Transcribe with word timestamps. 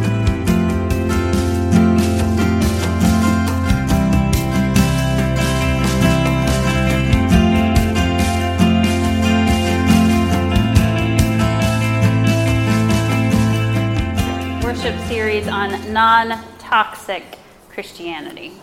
worship 14.63 15.07
series 15.07 15.47
on 15.47 15.91
non 15.91 16.43
toxic 16.59 17.39
Christianity. 17.69 18.53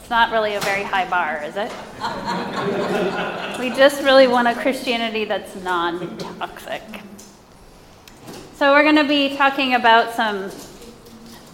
It's 0.00 0.10
not 0.10 0.32
really 0.32 0.54
a 0.54 0.60
very 0.60 0.82
high 0.82 1.08
bar, 1.08 1.42
is 1.44 1.54
it? 1.56 1.70
we 3.60 3.68
just 3.76 4.02
really 4.02 4.26
want 4.26 4.48
a 4.48 4.54
Christianity 4.54 5.24
that's 5.26 5.54
non 5.56 6.18
toxic. 6.18 6.82
So, 8.58 8.72
we're 8.72 8.82
going 8.82 8.96
to 8.96 9.06
be 9.06 9.36
talking 9.36 9.74
about 9.74 10.14
some 10.14 10.50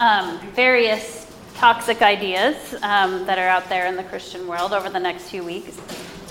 um, 0.00 0.41
various 0.52 1.30
toxic 1.55 2.00
ideas 2.00 2.74
um, 2.80 3.27
that 3.27 3.38
are 3.38 3.46
out 3.46 3.69
there 3.69 3.84
in 3.88 3.96
the 3.96 4.05
Christian 4.05 4.46
world 4.46 4.72
over 4.72 4.88
the 4.88 4.98
next 4.98 5.24
few 5.24 5.44
weeks. 5.44 5.78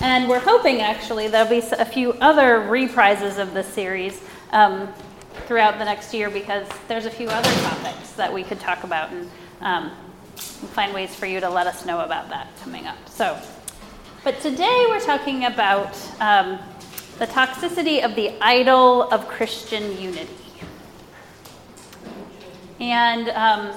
And 0.01 0.27
we're 0.27 0.39
hoping 0.39 0.81
actually 0.81 1.27
there'll 1.27 1.47
be 1.47 1.61
a 1.73 1.85
few 1.85 2.13
other 2.13 2.61
reprises 2.61 3.37
of 3.37 3.53
this 3.53 3.67
series 3.67 4.19
um, 4.49 4.91
throughout 5.45 5.77
the 5.77 5.85
next 5.85 6.11
year 6.11 6.31
because 6.31 6.67
there's 6.87 7.05
a 7.05 7.11
few 7.11 7.27
other 7.27 7.51
topics 7.61 8.13
that 8.13 8.33
we 8.33 8.43
could 8.43 8.59
talk 8.59 8.83
about 8.83 9.11
and 9.11 9.29
um, 9.61 9.91
find 10.37 10.91
ways 10.91 11.13
for 11.13 11.27
you 11.27 11.39
to 11.39 11.49
let 11.51 11.67
us 11.67 11.85
know 11.85 11.99
about 11.99 12.29
that 12.29 12.47
coming 12.63 12.87
up. 12.87 12.97
So, 13.09 13.39
but 14.23 14.41
today 14.41 14.87
we're 14.89 15.01
talking 15.01 15.45
about 15.45 15.95
um, 16.19 16.57
the 17.19 17.27
toxicity 17.27 18.03
of 18.03 18.15
the 18.15 18.31
idol 18.41 19.03
of 19.11 19.27
Christian 19.27 20.01
unity. 20.01 20.42
And 22.83 23.29
um, 23.29 23.71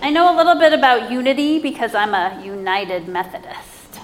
I 0.00 0.08
know 0.08 0.34
a 0.34 0.36
little 0.38 0.54
bit 0.54 0.72
about 0.72 1.12
unity 1.12 1.58
because 1.58 1.94
I'm 1.94 2.14
a 2.14 2.42
United 2.42 3.08
Methodist. 3.08 4.00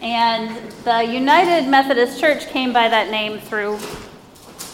And 0.00 0.72
the 0.84 1.04
United 1.04 1.68
Methodist 1.68 2.18
Church 2.18 2.46
came 2.46 2.72
by 2.72 2.88
that 2.88 3.10
name 3.10 3.38
through 3.38 3.78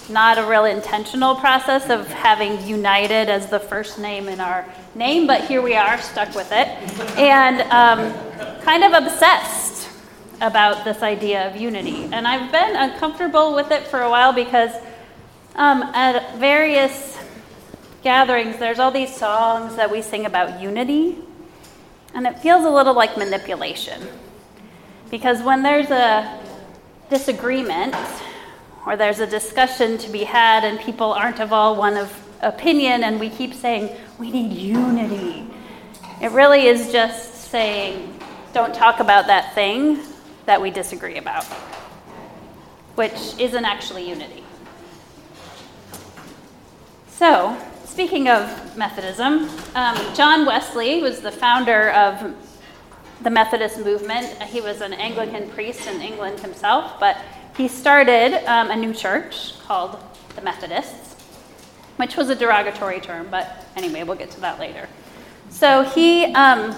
not 0.08 0.38
a 0.38 0.46
real 0.46 0.66
intentional 0.66 1.34
process 1.34 1.90
of 1.90 2.06
having 2.06 2.64
United 2.64 3.28
as 3.28 3.48
the 3.48 3.58
first 3.58 3.98
name 3.98 4.28
in 4.28 4.38
our 4.38 4.64
name, 4.94 5.26
but 5.26 5.42
here 5.48 5.62
we 5.62 5.74
are, 5.74 5.98
stuck 6.00 6.32
with 6.36 6.52
it, 6.52 6.68
and 7.18 7.62
um, 7.72 8.60
kind 8.60 8.84
of 8.84 8.92
obsessed 9.02 9.88
about 10.40 10.84
this 10.84 11.02
idea 11.02 11.50
of 11.50 11.56
unity. 11.56 12.04
And 12.12 12.28
I've 12.28 12.52
been 12.52 12.76
uncomfortable 12.76 13.52
with 13.52 13.72
it 13.72 13.84
for 13.88 14.02
a 14.02 14.08
while 14.08 14.32
because 14.32 14.70
um, 15.54 15.82
at 15.82 16.36
various 16.38 17.18
gatherings, 18.02 18.58
there's 18.58 18.78
all 18.78 18.90
these 18.90 19.14
songs 19.14 19.76
that 19.76 19.90
we 19.90 20.02
sing 20.02 20.26
about 20.26 20.60
unity, 20.60 21.18
and 22.14 22.26
it 22.26 22.38
feels 22.40 22.64
a 22.64 22.70
little 22.70 22.94
like 22.94 23.16
manipulation. 23.16 24.06
Because 25.10 25.42
when 25.42 25.62
there's 25.62 25.90
a 25.90 26.40
disagreement, 27.10 27.94
or 28.86 28.96
there's 28.96 29.20
a 29.20 29.26
discussion 29.26 29.98
to 29.98 30.10
be 30.10 30.24
had 30.24 30.64
and 30.64 30.78
people 30.80 31.12
aren't 31.12 31.40
of 31.40 31.52
all 31.52 31.76
one 31.76 31.96
of 31.96 32.12
opinion 32.42 33.04
and 33.04 33.18
we 33.18 33.30
keep 33.30 33.54
saying 33.54 33.94
we 34.18 34.30
need 34.30 34.52
unity 34.52 35.46
it 36.20 36.30
really 36.32 36.66
is 36.66 36.92
just 36.92 37.50
saying 37.50 38.18
don't 38.52 38.74
talk 38.74 39.00
about 39.00 39.26
that 39.26 39.54
thing 39.54 39.98
that 40.44 40.60
we 40.60 40.70
disagree 40.70 41.16
about 41.16 41.44
which 42.96 43.38
isn't 43.38 43.64
actually 43.64 44.06
unity 44.06 44.43
so 47.24 47.56
speaking 47.86 48.28
of 48.28 48.76
methodism 48.76 49.48
um, 49.74 49.96
john 50.14 50.44
wesley 50.44 51.00
was 51.00 51.20
the 51.20 51.32
founder 51.32 51.88
of 51.92 52.34
the 53.22 53.30
methodist 53.30 53.78
movement 53.78 54.26
he 54.42 54.60
was 54.60 54.82
an 54.82 54.92
anglican 54.92 55.48
priest 55.48 55.86
in 55.86 56.02
england 56.02 56.38
himself 56.40 57.00
but 57.00 57.16
he 57.56 57.66
started 57.66 58.44
um, 58.46 58.70
a 58.70 58.76
new 58.76 58.92
church 58.92 59.58
called 59.60 60.02
the 60.34 60.42
Methodists, 60.42 61.14
which 61.96 62.16
was 62.16 62.28
a 62.28 62.34
derogatory 62.34 63.00
term, 63.00 63.28
but 63.30 63.64
anyway, 63.76 64.02
we'll 64.02 64.16
get 64.16 64.32
to 64.32 64.40
that 64.40 64.58
later. 64.58 64.88
So 65.50 65.84
he 65.84 66.24
um, 66.34 66.74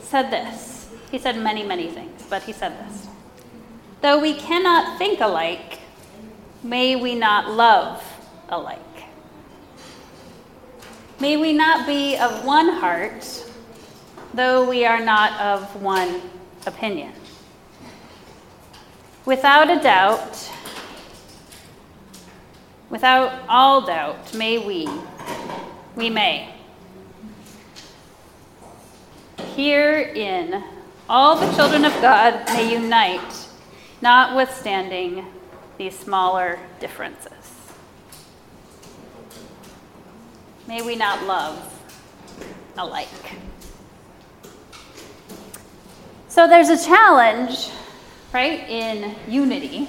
said 0.00 0.30
this. 0.30 0.88
He 1.10 1.18
said 1.18 1.36
many, 1.36 1.62
many 1.62 1.90
things, 1.90 2.24
but 2.30 2.42
he 2.42 2.52
said 2.52 2.72
this. 2.88 3.06
Though 4.00 4.18
we 4.18 4.32
cannot 4.32 4.96
think 4.96 5.20
alike, 5.20 5.80
may 6.62 6.96
we 6.96 7.14
not 7.14 7.50
love 7.50 8.02
alike. 8.54 8.78
May 11.20 11.36
we 11.36 11.52
not 11.52 11.86
be 11.86 12.16
of 12.16 12.44
one 12.44 12.68
heart, 12.68 13.44
though 14.32 14.68
we 14.68 14.84
are 14.84 15.00
not 15.00 15.40
of 15.40 15.80
one 15.80 16.20
opinion. 16.66 17.12
Without 19.24 19.70
a 19.70 19.80
doubt, 19.80 20.50
without 22.90 23.42
all 23.48 23.86
doubt, 23.86 24.34
may 24.34 24.58
we, 24.58 24.88
we 25.96 26.10
may. 26.10 26.54
Herein, 29.56 30.62
all 31.08 31.36
the 31.36 31.50
children 31.54 31.84
of 31.84 31.92
God 32.02 32.44
may 32.48 32.72
unite, 32.72 33.48
notwithstanding 34.02 35.24
these 35.78 35.98
smaller 35.98 36.58
differences. 36.80 37.63
May 40.66 40.82
we 40.82 40.96
not 40.96 41.24
love 41.26 41.82
alike. 42.76 43.08
So 46.28 46.48
there's 46.48 46.68
a 46.68 46.84
challenge 46.84 47.70
right, 48.34 48.68
in 48.68 49.14
unity. 49.28 49.88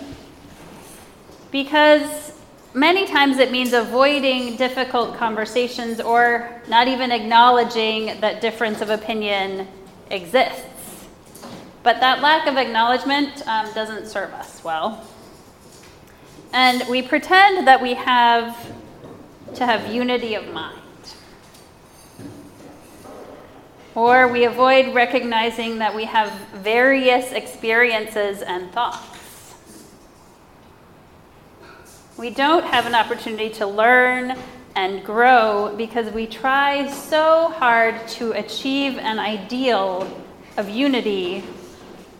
Because 1.51 2.33
many 2.75 3.07
times 3.07 3.39
it 3.39 3.51
means 3.51 3.73
avoiding 3.73 4.55
difficult 4.55 5.17
conversations 5.17 5.99
or 5.99 6.61
not 6.69 6.87
even 6.87 7.11
acknowledging 7.11 8.21
that 8.21 8.41
difference 8.41 8.81
of 8.81 8.91
opinion 8.91 9.67
exists. 10.11 10.61
But 11.81 11.99
that 12.01 12.21
lack 12.21 12.47
of 12.47 12.57
acknowledgement 12.57 13.47
um, 13.47 13.73
doesn't 13.73 14.07
serve 14.07 14.31
us 14.33 14.63
well. 14.63 15.05
And 16.53 16.83
we 16.87 17.01
pretend 17.01 17.67
that 17.67 17.81
we 17.81 17.95
have 17.95 18.55
to 19.55 19.65
have 19.65 19.93
unity 19.93 20.35
of 20.35 20.51
mind. 20.53 20.79
Or 23.95 24.27
we 24.27 24.43
avoid 24.43 24.93
recognizing 24.93 25.79
that 25.79 25.95
we 25.95 26.03
have 26.05 26.29
various 26.53 27.31
experiences 27.31 28.41
and 28.41 28.71
thoughts. 28.73 29.55
We 32.17 32.29
don't 32.29 32.65
have 32.65 32.85
an 32.85 32.95
opportunity 32.95 33.49
to 33.51 33.65
learn 33.65 34.37
and 34.75 35.03
grow 35.05 35.73
because 35.77 36.11
we 36.11 36.27
try 36.27 36.89
so 36.89 37.49
hard 37.49 38.07
to 38.09 38.33
achieve 38.33 38.97
an 38.97 39.19
ideal 39.19 40.21
of 40.57 40.69
unity 40.69 41.43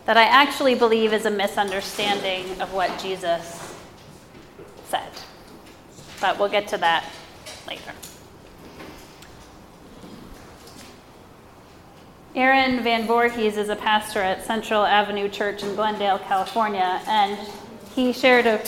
that 0.06 0.16
I 0.16 0.24
actually 0.24 0.74
believe 0.74 1.12
is 1.12 1.26
a 1.26 1.30
misunderstanding 1.30 2.60
of 2.62 2.72
what 2.72 2.98
Jesus 2.98 3.74
said. 4.88 5.10
But 6.20 6.38
we'll 6.38 6.48
get 6.48 6.68
to 6.68 6.78
that 6.78 7.04
later. 7.66 7.92
Aaron 12.34 12.82
Van 12.82 13.06
Voorhees 13.06 13.56
is 13.56 13.70
a 13.70 13.76
pastor 13.76 14.20
at 14.20 14.44
Central 14.44 14.84
Avenue 14.84 15.28
Church 15.28 15.62
in 15.62 15.74
Glendale, 15.74 16.18
California, 16.18 17.00
and 17.06 17.38
he 17.94 18.12
shared 18.12 18.46
a 18.46 18.60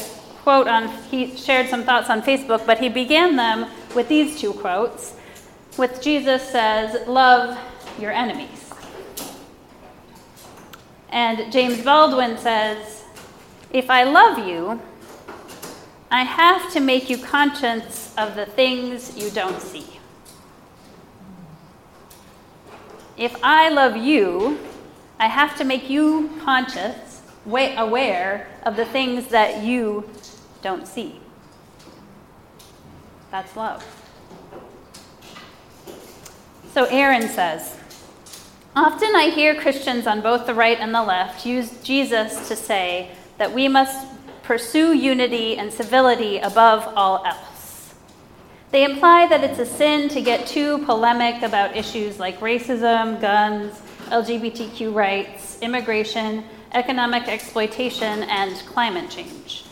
quote 0.43 0.67
on 0.67 0.89
he 1.11 1.37
shared 1.37 1.69
some 1.69 1.85
thoughts 1.85 2.09
on 2.09 2.23
Facebook, 2.23 2.65
but 2.65 2.79
he 2.79 2.89
began 2.89 3.37
them 3.37 3.67
with 3.95 4.09
these 4.09 4.41
two 4.41 4.55
quotes. 4.55 5.15
With 5.77 6.01
Jesus 6.01 6.43
says, 6.43 7.07
"Love 7.07 7.59
your 8.01 8.11
enemies." 8.11 8.71
And 11.11 11.53
James 11.53 11.83
Baldwin 11.83 12.39
says, 12.39 13.05
"If 13.71 13.91
I 13.91 14.05
love 14.05 14.39
you, 14.39 14.81
I 16.11 16.23
have 16.25 16.73
to 16.73 16.81
make 16.81 17.11
you 17.11 17.19
conscious 17.19 18.15
of 18.17 18.35
the 18.35 18.47
things 18.47 19.17
you 19.17 19.31
don't 19.31 19.61
see. 19.61 19.87
If 23.17 23.37
I 23.43 23.69
love 23.69 23.97
you, 23.97 24.59
I 25.19 25.27
have 25.27 25.57
to 25.59 25.65
make 25.65 25.91
you 25.91 26.31
conscious, 26.43 27.21
aware 27.47 28.47
of 28.63 28.77
the 28.77 28.85
things 28.85 29.29
that 29.29 29.65
you 29.65 30.09
don't 30.63 30.87
see. 30.87 31.21
That's 33.31 33.57
love. 33.57 33.85
So 36.73 36.85
Aaron 36.85 37.29
says, 37.29 37.77
Often 38.77 39.17
I 39.17 39.31
hear 39.31 39.61
Christians 39.61 40.07
on 40.07 40.21
both 40.21 40.47
the 40.47 40.55
right 40.55 40.79
and 40.79 40.95
the 40.95 41.03
left 41.03 41.45
use 41.45 41.83
Jesus 41.83 42.47
to 42.49 42.55
say 42.55 43.11
that 43.39 43.53
we 43.53 43.67
must 43.67 44.07
pursue 44.49 44.95
unity 44.95 45.59
and 45.59 45.71
civility 45.71 46.39
above 46.39 46.91
all 46.97 47.23
else. 47.27 47.95
They 48.71 48.83
imply 48.83 49.27
that 49.27 49.45
it's 49.45 49.59
a 49.59 49.67
sin 49.67 50.09
to 50.09 50.23
get 50.23 50.47
too 50.47 50.79
polemic 50.87 51.43
about 51.43 51.77
issues 51.77 52.19
like 52.19 52.41
racism, 52.41 53.21
guns, 53.21 53.79
LGBTQ 54.07 54.95
rights, 54.95 55.59
immigration, 55.61 56.45
economic 56.73 57.29
exploitation, 57.29 58.23
and 58.23 58.57
climate 58.61 59.11
change. 59.11 59.65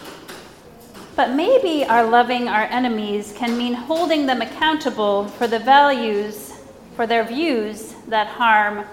But 1.15 1.31
maybe 1.31 1.87
our 1.87 2.07
loving 2.07 2.47
our 2.47 2.65
enemies 2.65 3.33
can 3.35 3.57
mean 3.57 3.73
holding 3.73 4.27
them 4.27 4.43
accountable 4.43 5.29
for 5.29 5.47
the 5.47 5.59
values, 5.59 6.53
for 6.97 7.07
their 7.07 7.25
views 7.25 7.95
that 8.09 8.27
harm 8.27 8.85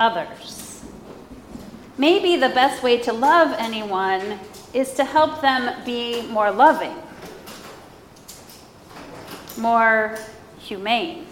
others. 0.00 0.82
Maybe 1.96 2.34
the 2.34 2.48
best 2.48 2.82
way 2.82 2.98
to 2.98 3.12
love 3.12 3.54
anyone 3.56 4.40
is 4.78 4.92
to 4.94 5.04
help 5.04 5.40
them 5.40 5.84
be 5.84 6.22
more 6.28 6.50
loving, 6.50 6.94
more 9.56 10.16
humane. 10.58 11.26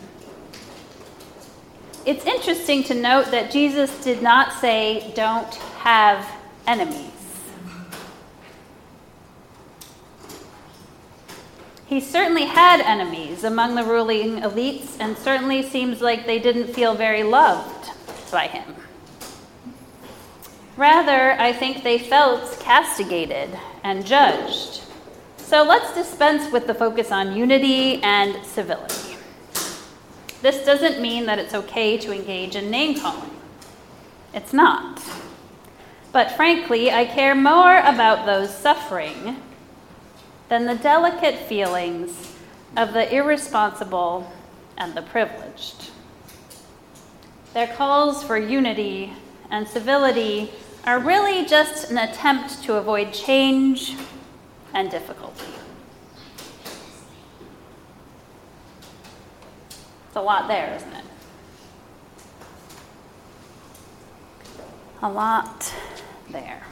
It's 2.04 2.24
interesting 2.24 2.82
to 2.84 2.94
note 2.94 3.30
that 3.30 3.50
Jesus 3.50 4.02
did 4.02 4.22
not 4.22 4.52
say, 4.60 5.12
don't 5.14 5.54
have 5.78 6.28
enemies. 6.66 7.12
He 11.86 12.00
certainly 12.00 12.46
had 12.46 12.80
enemies 12.80 13.44
among 13.44 13.76
the 13.76 13.84
ruling 13.84 14.40
elites, 14.40 14.96
and 14.98 15.16
certainly 15.16 15.62
seems 15.62 16.00
like 16.00 16.26
they 16.26 16.40
didn't 16.40 16.74
feel 16.74 16.94
very 16.94 17.22
loved 17.22 17.90
by 18.32 18.48
him. 18.48 18.74
Rather, 20.76 21.32
I 21.32 21.52
think 21.54 21.82
they 21.82 21.98
felt 21.98 22.60
castigated 22.60 23.48
and 23.82 24.04
judged. 24.04 24.82
So 25.38 25.62
let's 25.62 25.94
dispense 25.94 26.52
with 26.52 26.66
the 26.66 26.74
focus 26.74 27.10
on 27.10 27.34
unity 27.34 28.02
and 28.02 28.44
civility. 28.44 29.16
This 30.42 30.66
doesn't 30.66 31.00
mean 31.00 31.24
that 31.26 31.38
it's 31.38 31.54
okay 31.54 31.96
to 31.98 32.12
engage 32.12 32.56
in 32.56 32.70
name 32.70 33.00
calling. 33.00 33.30
It's 34.34 34.52
not. 34.52 35.02
But 36.12 36.32
frankly, 36.32 36.90
I 36.90 37.06
care 37.06 37.34
more 37.34 37.78
about 37.78 38.26
those 38.26 38.54
suffering 38.54 39.36
than 40.48 40.66
the 40.66 40.74
delicate 40.74 41.38
feelings 41.38 42.34
of 42.76 42.92
the 42.92 43.12
irresponsible 43.14 44.30
and 44.76 44.94
the 44.94 45.02
privileged. 45.02 45.90
Their 47.54 47.68
calls 47.68 48.22
for 48.22 48.36
unity 48.36 49.14
and 49.50 49.66
civility 49.66 50.50
are 50.86 51.00
really 51.00 51.44
just 51.44 51.90
an 51.90 51.98
attempt 51.98 52.62
to 52.62 52.76
avoid 52.76 53.12
change 53.12 53.96
and 54.72 54.88
difficulty. 54.88 55.44
It's 60.06 60.16
a 60.16 60.22
lot 60.22 60.46
there, 60.46 60.72
isn't 60.76 60.92
it? 60.92 61.04
A 65.02 65.10
lot 65.10 65.74
there. 66.30 66.62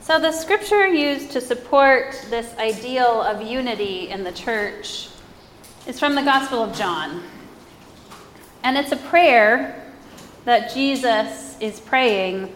So, 0.00 0.20
the 0.20 0.32
scripture 0.32 0.86
used 0.86 1.32
to 1.32 1.40
support 1.40 2.14
this 2.30 2.54
ideal 2.58 3.22
of 3.22 3.42
unity 3.42 4.08
in 4.10 4.22
the 4.22 4.32
church 4.32 5.08
is 5.86 5.98
from 5.98 6.14
the 6.14 6.22
Gospel 6.22 6.62
of 6.62 6.76
John. 6.76 7.22
And 8.62 8.76
it's 8.76 8.92
a 8.92 8.96
prayer 8.96 9.82
that 10.44 10.72
Jesus 10.72 11.43
is 11.60 11.80
praying 11.80 12.54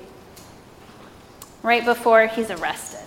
right 1.63 1.85
before 1.85 2.27
he's 2.27 2.51
arrested. 2.51 3.07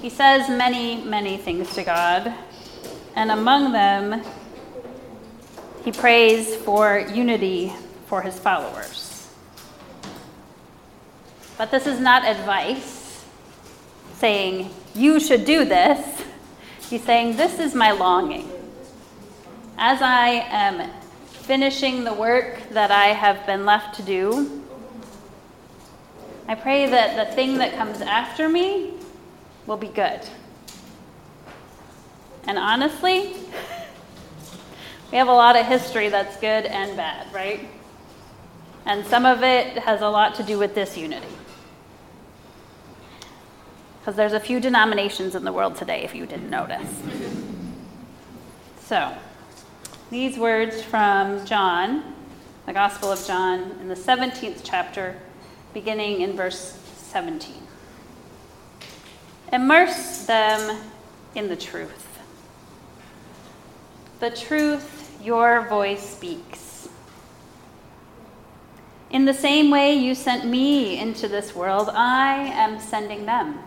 He 0.00 0.10
says 0.10 0.48
many, 0.48 1.02
many 1.04 1.36
things 1.36 1.74
to 1.74 1.84
God, 1.84 2.32
and 3.14 3.30
among 3.30 3.72
them, 3.72 4.22
he 5.84 5.92
prays 5.92 6.54
for 6.56 6.98
unity 6.98 7.72
for 8.06 8.22
his 8.22 8.38
followers. 8.38 9.28
But 11.58 11.70
this 11.70 11.86
is 11.86 11.98
not 11.98 12.24
advice 12.24 13.24
saying, 14.16 14.70
you 14.94 15.20
should 15.20 15.44
do 15.44 15.64
this. 15.64 16.22
He's 16.88 17.02
saying, 17.02 17.36
this 17.36 17.58
is 17.58 17.74
my 17.74 17.92
longing. 17.92 18.50
As 19.78 20.02
I 20.02 20.28
am 20.48 20.90
finishing 21.46 22.02
the 22.02 22.12
work 22.12 22.58
that 22.70 22.90
I 22.90 23.06
have 23.06 23.46
been 23.46 23.64
left 23.64 23.94
to 23.96 24.02
do, 24.02 24.64
I 26.48 26.56
pray 26.56 26.90
that 26.90 27.28
the 27.28 27.34
thing 27.36 27.58
that 27.58 27.76
comes 27.76 28.00
after 28.00 28.48
me 28.48 28.94
will 29.64 29.76
be 29.76 29.86
good. 29.86 30.20
And 32.48 32.58
honestly, 32.58 33.36
we 35.12 35.18
have 35.18 35.28
a 35.28 35.32
lot 35.32 35.56
of 35.56 35.66
history 35.66 36.08
that's 36.08 36.36
good 36.36 36.66
and 36.66 36.96
bad, 36.96 37.32
right? 37.32 37.68
And 38.84 39.06
some 39.06 39.24
of 39.24 39.44
it 39.44 39.78
has 39.78 40.00
a 40.00 40.08
lot 40.08 40.34
to 40.36 40.42
do 40.42 40.58
with 40.58 40.74
this 40.74 40.96
unity. 40.96 41.26
Because 44.00 44.16
there's 44.16 44.32
a 44.32 44.40
few 44.40 44.58
denominations 44.58 45.36
in 45.36 45.44
the 45.44 45.52
world 45.52 45.76
today, 45.76 46.02
if 46.02 46.12
you 46.12 46.26
didn't 46.26 46.50
notice. 46.50 46.88
So, 48.80 49.16
these 50.10 50.38
words 50.38 50.82
from 50.82 51.44
John, 51.44 52.14
the 52.64 52.72
Gospel 52.72 53.10
of 53.10 53.26
John, 53.26 53.72
in 53.80 53.88
the 53.88 53.96
17th 53.96 54.60
chapter, 54.62 55.16
beginning 55.74 56.20
in 56.20 56.36
verse 56.36 56.78
17. 56.98 57.54
Immerse 59.52 60.26
them 60.26 60.80
in 61.34 61.48
the 61.48 61.56
truth. 61.56 62.20
The 64.20 64.30
truth 64.30 65.18
your 65.22 65.62
voice 65.68 66.08
speaks. 66.08 66.88
In 69.10 69.24
the 69.24 69.34
same 69.34 69.70
way 69.70 69.94
you 69.94 70.14
sent 70.14 70.46
me 70.46 71.00
into 71.00 71.26
this 71.26 71.54
world, 71.54 71.90
I 71.92 72.36
am 72.36 72.78
sending 72.78 73.26
them. 73.26 73.58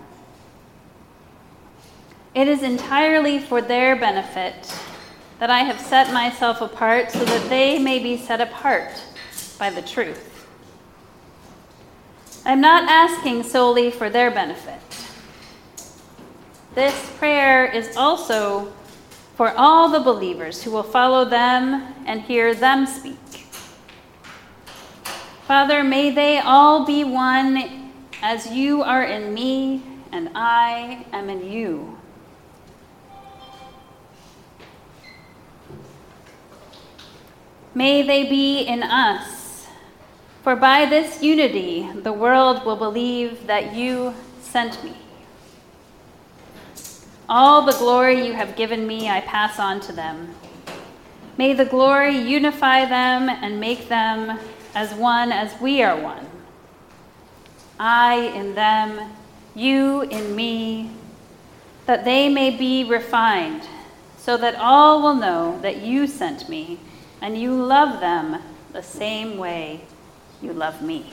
It 2.33 2.47
is 2.47 2.63
entirely 2.63 3.39
for 3.39 3.61
their 3.61 3.95
benefit 3.97 4.73
that 5.39 5.49
I 5.49 5.59
have 5.59 5.79
set 5.79 6.13
myself 6.13 6.61
apart 6.61 7.11
so 7.11 7.23
that 7.23 7.49
they 7.49 7.79
may 7.79 7.99
be 7.99 8.17
set 8.17 8.41
apart 8.41 9.01
by 9.57 9.69
the 9.69 9.81
truth. 9.81 10.47
I'm 12.45 12.61
not 12.61 12.89
asking 12.89 13.43
solely 13.43 13.91
for 13.91 14.09
their 14.09 14.31
benefit. 14.31 14.79
This 16.75 17.11
prayer 17.17 17.65
is 17.65 17.95
also 17.97 18.71
for 19.35 19.53
all 19.55 19.89
the 19.89 19.99
believers 19.99 20.63
who 20.63 20.71
will 20.71 20.83
follow 20.83 21.25
them 21.25 21.93
and 22.05 22.21
hear 22.21 22.53
them 22.53 22.85
speak. 22.85 23.17
Father, 25.47 25.83
may 25.83 26.11
they 26.11 26.39
all 26.39 26.85
be 26.85 27.03
one 27.03 27.91
as 28.21 28.51
you 28.51 28.83
are 28.83 29.03
in 29.03 29.33
me 29.33 29.81
and 30.11 30.29
I 30.35 31.05
am 31.11 31.29
in 31.29 31.49
you. 31.49 31.98
May 37.79 38.01
they 38.01 38.25
be 38.25 38.63
in 38.63 38.83
us, 38.83 39.65
for 40.43 40.57
by 40.57 40.85
this 40.85 41.23
unity 41.23 41.89
the 42.03 42.11
world 42.11 42.65
will 42.65 42.75
believe 42.75 43.47
that 43.47 43.73
you 43.73 44.13
sent 44.41 44.83
me. 44.83 44.97
All 47.29 47.61
the 47.61 47.77
glory 47.77 48.27
you 48.27 48.33
have 48.33 48.57
given 48.57 48.85
me, 48.85 49.07
I 49.07 49.21
pass 49.21 49.59
on 49.59 49.79
to 49.79 49.93
them. 49.93 50.35
May 51.37 51.53
the 51.53 51.63
glory 51.63 52.17
unify 52.17 52.83
them 52.83 53.29
and 53.29 53.61
make 53.61 53.87
them 53.87 54.37
as 54.75 54.93
one 54.93 55.31
as 55.31 55.57
we 55.61 55.81
are 55.81 55.97
one. 55.97 56.27
I 57.79 58.15
in 58.35 58.55
them, 58.55 59.13
you 59.55 60.01
in 60.01 60.35
me, 60.35 60.91
that 61.85 62.03
they 62.03 62.27
may 62.27 62.49
be 62.49 62.83
refined, 62.83 63.63
so 64.17 64.35
that 64.35 64.55
all 64.55 65.01
will 65.01 65.15
know 65.15 65.57
that 65.61 65.77
you 65.77 66.07
sent 66.07 66.49
me 66.49 66.77
and 67.21 67.37
you 67.37 67.53
love 67.53 67.99
them 67.99 68.41
the 68.73 68.83
same 68.83 69.37
way 69.37 69.81
you 70.41 70.53
love 70.53 70.81
me. 70.81 71.05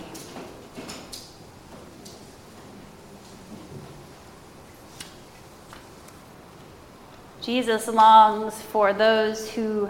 Jesus 7.40 7.86
longs 7.86 8.60
for 8.60 8.92
those 8.92 9.50
who 9.52 9.88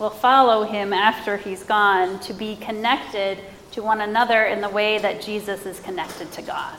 will 0.00 0.10
follow 0.10 0.64
him 0.64 0.92
after 0.92 1.36
he's 1.36 1.62
gone 1.62 2.18
to 2.20 2.34
be 2.34 2.56
connected 2.56 3.38
to 3.70 3.82
one 3.82 4.00
another 4.00 4.44
in 4.46 4.60
the 4.60 4.68
way 4.68 4.98
that 4.98 5.22
Jesus 5.22 5.64
is 5.64 5.78
connected 5.78 6.32
to 6.32 6.42
God. 6.42 6.76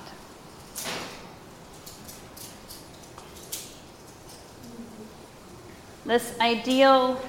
This 6.05 6.37
ideal 6.41 7.21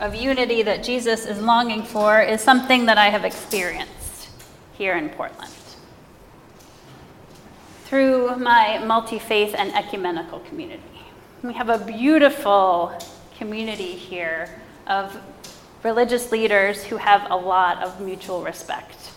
of 0.00 0.14
unity 0.14 0.62
that 0.62 0.82
Jesus 0.82 1.26
is 1.26 1.40
longing 1.40 1.82
for 1.82 2.22
is 2.22 2.40
something 2.40 2.86
that 2.86 2.96
I 2.96 3.10
have 3.10 3.24
experienced 3.24 4.30
here 4.72 4.96
in 4.96 5.10
Portland 5.10 5.52
through 7.84 8.36
my 8.36 8.78
multi 8.78 9.18
faith 9.18 9.54
and 9.56 9.72
ecumenical 9.74 10.40
community. 10.40 10.82
We 11.42 11.52
have 11.52 11.68
a 11.68 11.78
beautiful 11.78 12.98
community 13.36 13.92
here 13.92 14.48
of 14.86 15.20
religious 15.82 16.32
leaders 16.32 16.82
who 16.84 16.96
have 16.96 17.30
a 17.30 17.36
lot 17.36 17.82
of 17.82 18.00
mutual 18.00 18.42
respect 18.42 19.10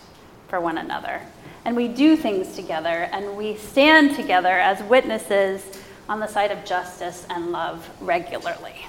for 0.48 0.60
one 0.60 0.76
another. 0.76 1.22
And 1.64 1.76
we 1.76 1.88
do 1.88 2.14
things 2.14 2.54
together 2.56 3.08
and 3.10 3.36
we 3.38 3.56
stand 3.56 4.16
together 4.16 4.58
as 4.58 4.82
witnesses 4.82 5.62
on 6.10 6.20
the 6.20 6.26
side 6.26 6.50
of 6.50 6.62
justice 6.66 7.26
and 7.30 7.52
love 7.52 7.88
regularly. 8.00 8.86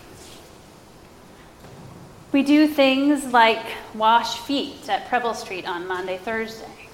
We 2.35 2.43
do 2.43 2.67
things 2.67 3.31
like 3.31 3.65
wash 3.93 4.39
feet 4.39 4.89
at 4.89 5.07
Preble 5.07 5.33
Street 5.33 5.65
on 5.65 5.87
Maundy, 5.87 6.17
Thursday, 6.17 6.89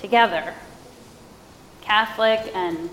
together. 0.00 0.54
Catholic 1.82 2.50
and 2.54 2.88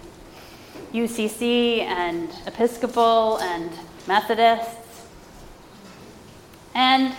UCC 0.92 1.80
and 1.80 2.30
Episcopal 2.46 3.40
and 3.40 3.72
Methodists. 4.06 5.06
And 6.76 7.16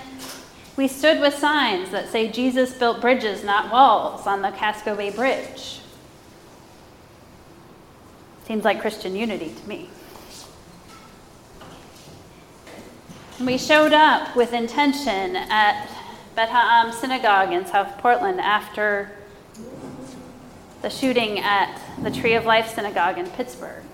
we 0.76 0.86
stood 0.86 1.18
with 1.18 1.32
signs 1.32 1.90
that 1.92 2.10
say 2.10 2.30
Jesus 2.30 2.74
built 2.74 3.00
bridges, 3.00 3.42
not 3.42 3.72
walls, 3.72 4.26
on 4.26 4.42
the 4.42 4.50
Casco 4.50 4.94
Bay 4.94 5.08
Bridge. 5.08 5.80
Seems 8.46 8.64
like 8.64 8.82
Christian 8.82 9.16
unity 9.16 9.54
to 9.54 9.66
me. 9.66 9.88
We 13.40 13.56
showed 13.56 13.92
up 13.92 14.34
with 14.34 14.52
intention 14.52 15.36
at 15.36 15.88
Bet 16.34 16.48
Ha'am 16.48 16.92
Synagogue 16.92 17.52
in 17.52 17.64
South 17.66 17.96
Portland 17.98 18.40
after 18.40 19.12
the 20.82 20.90
shooting 20.90 21.38
at 21.38 21.80
the 22.02 22.10
Tree 22.10 22.34
of 22.34 22.46
Life 22.46 22.74
Synagogue 22.74 23.16
in 23.16 23.30
Pittsburgh. 23.30 23.84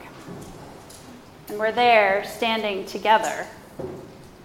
And 1.49 1.59
we're 1.59 1.73
there 1.73 2.25
standing 2.25 2.87
together 2.87 3.47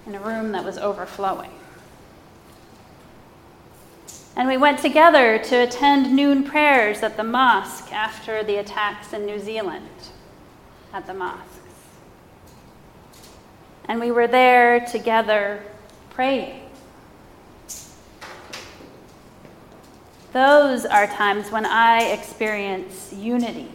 in 0.06 0.16
a 0.16 0.20
room 0.20 0.52
that 0.52 0.66
was 0.66 0.78
overflowing. 0.78 1.52
And 4.36 4.50
we 4.50 4.58
went 4.58 4.80
together 4.80 5.40
to 5.40 5.56
attend 5.64 6.14
noon 6.14 6.44
prayers 6.44 7.04
at 7.04 7.16
the 7.16 7.24
mosque 7.24 7.94
after 7.94 8.44
the 8.44 8.58
attacks 8.58 9.14
in 9.14 9.26
New 9.26 9.40
Zealand 9.40 9.88
at 10.92 11.08
the 11.08 11.14
mosques. 11.14 11.49
And 13.90 14.00
we 14.00 14.12
were 14.12 14.28
there 14.28 14.80
together 14.86 15.62
praying. 16.12 16.62
Those 20.32 20.86
are 20.86 21.08
times 21.08 21.52
when 21.52 21.66
I 21.66 22.04
experience 22.04 23.12
unity 23.12 23.72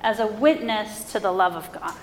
as 0.00 0.18
a 0.18 0.26
witness 0.26 1.12
to 1.12 1.20
the 1.20 1.30
love 1.30 1.54
of 1.54 1.70
God. 1.72 1.94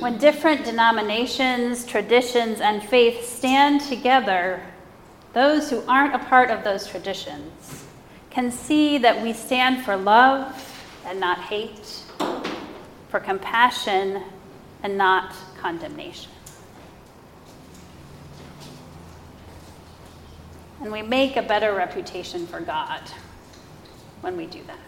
When 0.00 0.18
different 0.18 0.64
denominations, 0.64 1.86
traditions, 1.86 2.60
and 2.60 2.82
faiths 2.82 3.28
stand 3.28 3.80
together, 3.80 4.60
those 5.32 5.70
who 5.70 5.82
aren't 5.86 6.16
a 6.16 6.18
part 6.18 6.50
of 6.50 6.64
those 6.64 6.88
traditions 6.88 7.84
can 8.30 8.50
see 8.50 8.98
that 8.98 9.22
we 9.22 9.32
stand 9.32 9.84
for 9.84 9.96
love 9.96 10.74
and 11.06 11.20
not 11.20 11.38
hate, 11.38 12.02
for 13.16 13.20
compassion 13.20 14.22
and 14.82 14.98
not 14.98 15.34
condemnation. 15.56 16.30
And 20.82 20.92
we 20.92 21.00
make 21.00 21.38
a 21.38 21.42
better 21.42 21.72
reputation 21.74 22.46
for 22.46 22.60
God 22.60 23.00
when 24.20 24.36
we 24.36 24.44
do 24.44 24.60
that. 24.66 24.78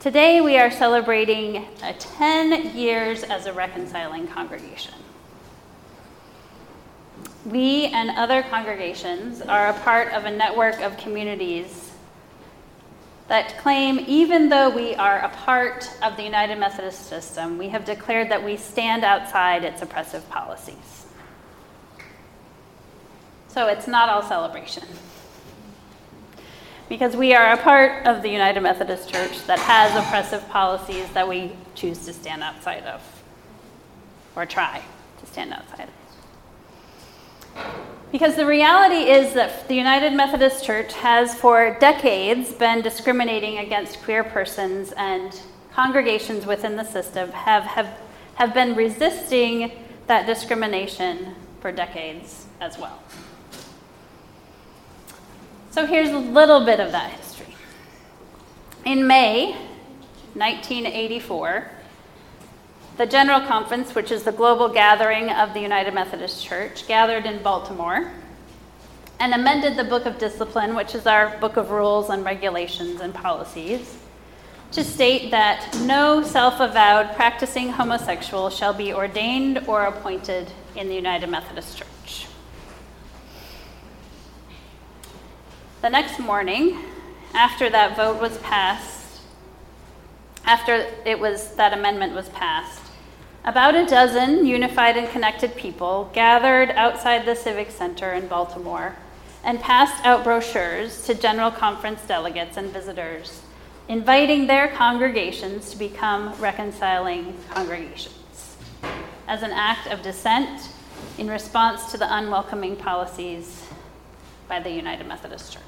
Today, 0.00 0.40
we 0.40 0.56
are 0.56 0.70
celebrating 0.70 1.66
10 1.98 2.74
years 2.74 3.22
as 3.22 3.44
a 3.44 3.52
reconciling 3.52 4.28
congregation. 4.28 4.94
We 7.44 7.84
and 7.88 8.08
other 8.16 8.42
congregations 8.44 9.42
are 9.42 9.68
a 9.68 9.74
part 9.80 10.14
of 10.14 10.24
a 10.24 10.30
network 10.30 10.80
of 10.80 10.96
communities 10.96 11.83
that 13.28 13.56
claim, 13.58 14.04
even 14.06 14.48
though 14.48 14.68
we 14.68 14.94
are 14.94 15.18
a 15.20 15.30
part 15.30 15.88
of 16.02 16.16
the 16.16 16.22
United 16.22 16.58
Methodist 16.58 17.06
system, 17.08 17.56
we 17.56 17.68
have 17.68 17.84
declared 17.84 18.30
that 18.30 18.44
we 18.44 18.56
stand 18.56 19.02
outside 19.04 19.64
its 19.64 19.80
oppressive 19.80 20.28
policies. 20.28 21.06
So 23.48 23.68
it's 23.68 23.86
not 23.86 24.08
all 24.08 24.22
celebration 24.22 24.84
because 26.88 27.16
we 27.16 27.34
are 27.34 27.52
a 27.52 27.56
part 27.56 28.06
of 28.06 28.22
the 28.22 28.28
United 28.28 28.60
Methodist 28.60 29.08
Church 29.08 29.46
that 29.46 29.58
has 29.60 29.94
oppressive 29.96 30.46
policies 30.50 31.08
that 31.10 31.26
we 31.26 31.52
choose 31.74 32.04
to 32.04 32.12
stand 32.12 32.42
outside 32.42 32.82
of, 32.84 33.00
or 34.36 34.44
try 34.44 34.82
to 35.20 35.26
stand 35.26 35.52
outside 35.54 35.88
of. 35.88 37.64
Because 38.14 38.36
the 38.36 38.46
reality 38.46 39.10
is 39.10 39.34
that 39.34 39.66
the 39.66 39.74
United 39.74 40.12
Methodist 40.12 40.64
Church 40.64 40.92
has 40.92 41.34
for 41.34 41.76
decades 41.80 42.52
been 42.52 42.80
discriminating 42.80 43.58
against 43.58 44.00
queer 44.04 44.22
persons, 44.22 44.92
and 44.92 45.36
congregations 45.72 46.46
within 46.46 46.76
the 46.76 46.84
system 46.84 47.32
have, 47.32 47.64
have, 47.64 47.98
have 48.36 48.54
been 48.54 48.76
resisting 48.76 49.72
that 50.06 50.26
discrimination 50.26 51.34
for 51.58 51.72
decades 51.72 52.46
as 52.60 52.78
well. 52.78 53.02
So 55.72 55.84
here's 55.84 56.10
a 56.10 56.18
little 56.18 56.64
bit 56.64 56.78
of 56.78 56.92
that 56.92 57.10
history. 57.10 57.56
In 58.84 59.08
May 59.08 59.54
1984, 60.34 61.68
the 62.96 63.06
General 63.06 63.40
Conference, 63.40 63.94
which 63.94 64.12
is 64.12 64.22
the 64.22 64.32
global 64.32 64.68
gathering 64.68 65.28
of 65.30 65.52
the 65.52 65.60
United 65.60 65.94
Methodist 65.94 66.44
Church, 66.44 66.86
gathered 66.86 67.26
in 67.26 67.42
Baltimore 67.42 68.12
and 69.18 69.34
amended 69.34 69.76
the 69.76 69.84
Book 69.84 70.06
of 70.06 70.18
Discipline, 70.18 70.74
which 70.74 70.94
is 70.94 71.06
our 71.06 71.36
book 71.38 71.56
of 71.56 71.70
rules 71.70 72.10
and 72.10 72.24
regulations 72.24 73.00
and 73.00 73.12
policies, 73.12 73.96
to 74.72 74.84
state 74.84 75.30
that 75.30 75.76
no 75.82 76.22
self 76.22 76.60
avowed 76.60 77.14
practicing 77.16 77.70
homosexual 77.70 78.50
shall 78.50 78.74
be 78.74 78.92
ordained 78.92 79.64
or 79.66 79.84
appointed 79.84 80.50
in 80.76 80.88
the 80.88 80.94
United 80.94 81.28
Methodist 81.28 81.78
Church. 81.78 82.26
The 85.80 85.90
next 85.90 86.18
morning, 86.18 86.78
after 87.34 87.68
that 87.70 87.96
vote 87.96 88.20
was 88.20 88.38
passed, 88.38 89.20
after 90.44 90.86
it 91.04 91.18
was 91.18 91.54
that 91.56 91.72
amendment 91.72 92.14
was 92.14 92.28
passed, 92.30 92.83
about 93.44 93.74
a 93.74 93.84
dozen 93.84 94.46
unified 94.46 94.96
and 94.96 95.08
connected 95.10 95.54
people 95.54 96.10
gathered 96.14 96.70
outside 96.70 97.26
the 97.26 97.34
Civic 97.34 97.70
Center 97.70 98.14
in 98.14 98.26
Baltimore 98.26 98.96
and 99.44 99.60
passed 99.60 100.02
out 100.06 100.24
brochures 100.24 101.04
to 101.04 101.14
General 101.14 101.50
Conference 101.50 102.00
delegates 102.08 102.56
and 102.56 102.72
visitors, 102.72 103.42
inviting 103.86 104.46
their 104.46 104.68
congregations 104.68 105.70
to 105.70 105.76
become 105.76 106.32
reconciling 106.40 107.36
congregations 107.50 108.56
as 109.28 109.42
an 109.42 109.50
act 109.50 109.88
of 109.88 110.00
dissent 110.00 110.70
in 111.18 111.28
response 111.28 111.92
to 111.92 111.98
the 111.98 112.16
unwelcoming 112.16 112.76
policies 112.76 113.66
by 114.48 114.58
the 114.58 114.70
United 114.70 115.06
Methodist 115.06 115.52
Church. 115.52 115.62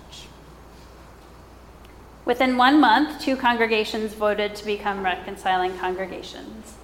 Within 2.25 2.57
one 2.57 2.81
month, 2.81 3.21
two 3.21 3.37
congregations 3.37 4.15
voted 4.15 4.55
to 4.57 4.65
become 4.65 5.05
reconciling 5.05 5.77
congregations, 5.79 6.76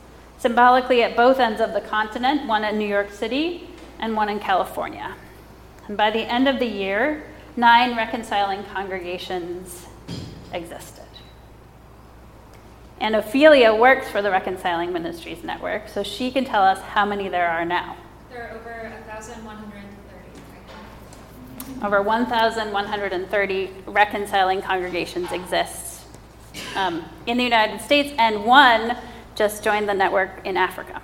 symbolically 0.43 1.05
at 1.05 1.15
both 1.15 1.39
ends 1.39 1.61
of 1.61 1.73
the 1.73 1.81
continent, 1.81 2.49
one 2.49 2.65
in 2.65 2.77
New 2.77 2.89
York 2.89 3.13
City 3.13 3.69
and 4.01 4.17
one 4.17 4.29
in 4.29 4.41
California. 4.41 5.15
And 5.87 5.97
by 5.97 6.11
the 6.11 6.21
end 6.21 6.49
of 6.49 6.59
the 6.59 6.67
year, 6.67 7.23
nine 7.57 7.97
reconciling 7.97 8.65
congregations 8.65 9.87
existed. 10.53 11.07
And 12.99 13.15
Ophelia 13.15 13.73
works 13.73 14.11
for 14.11 14.21
the 14.21 14.33
Reconciling 14.33 14.93
Ministries 14.93 15.45
Network, 15.45 15.89
so 15.89 16.03
she 16.03 16.33
can 16.33 16.45
tell 16.45 16.63
us 16.63 16.81
how 16.81 17.07
many 17.07 17.29
there 17.29 17.49
are 17.49 17.65
now. 17.65 17.97
There 18.29 18.49
are 18.49 18.57
over 18.57 18.91
1,100 19.07 19.83
over 21.85 22.03
1,130 22.03 23.71
reconciling 23.87 24.63
congregations 24.63 25.33
exist 25.33 26.05
um, 26.77 27.05
in 27.27 27.37
the 27.39 27.45
United 27.45 27.81
States, 27.81 28.13
and 28.19 28.45
one 28.45 28.97
just 29.43 29.65
joined 29.65 29.89
the 29.89 29.95
network 29.95 30.31
in 30.45 30.57
Africa. 30.57 31.03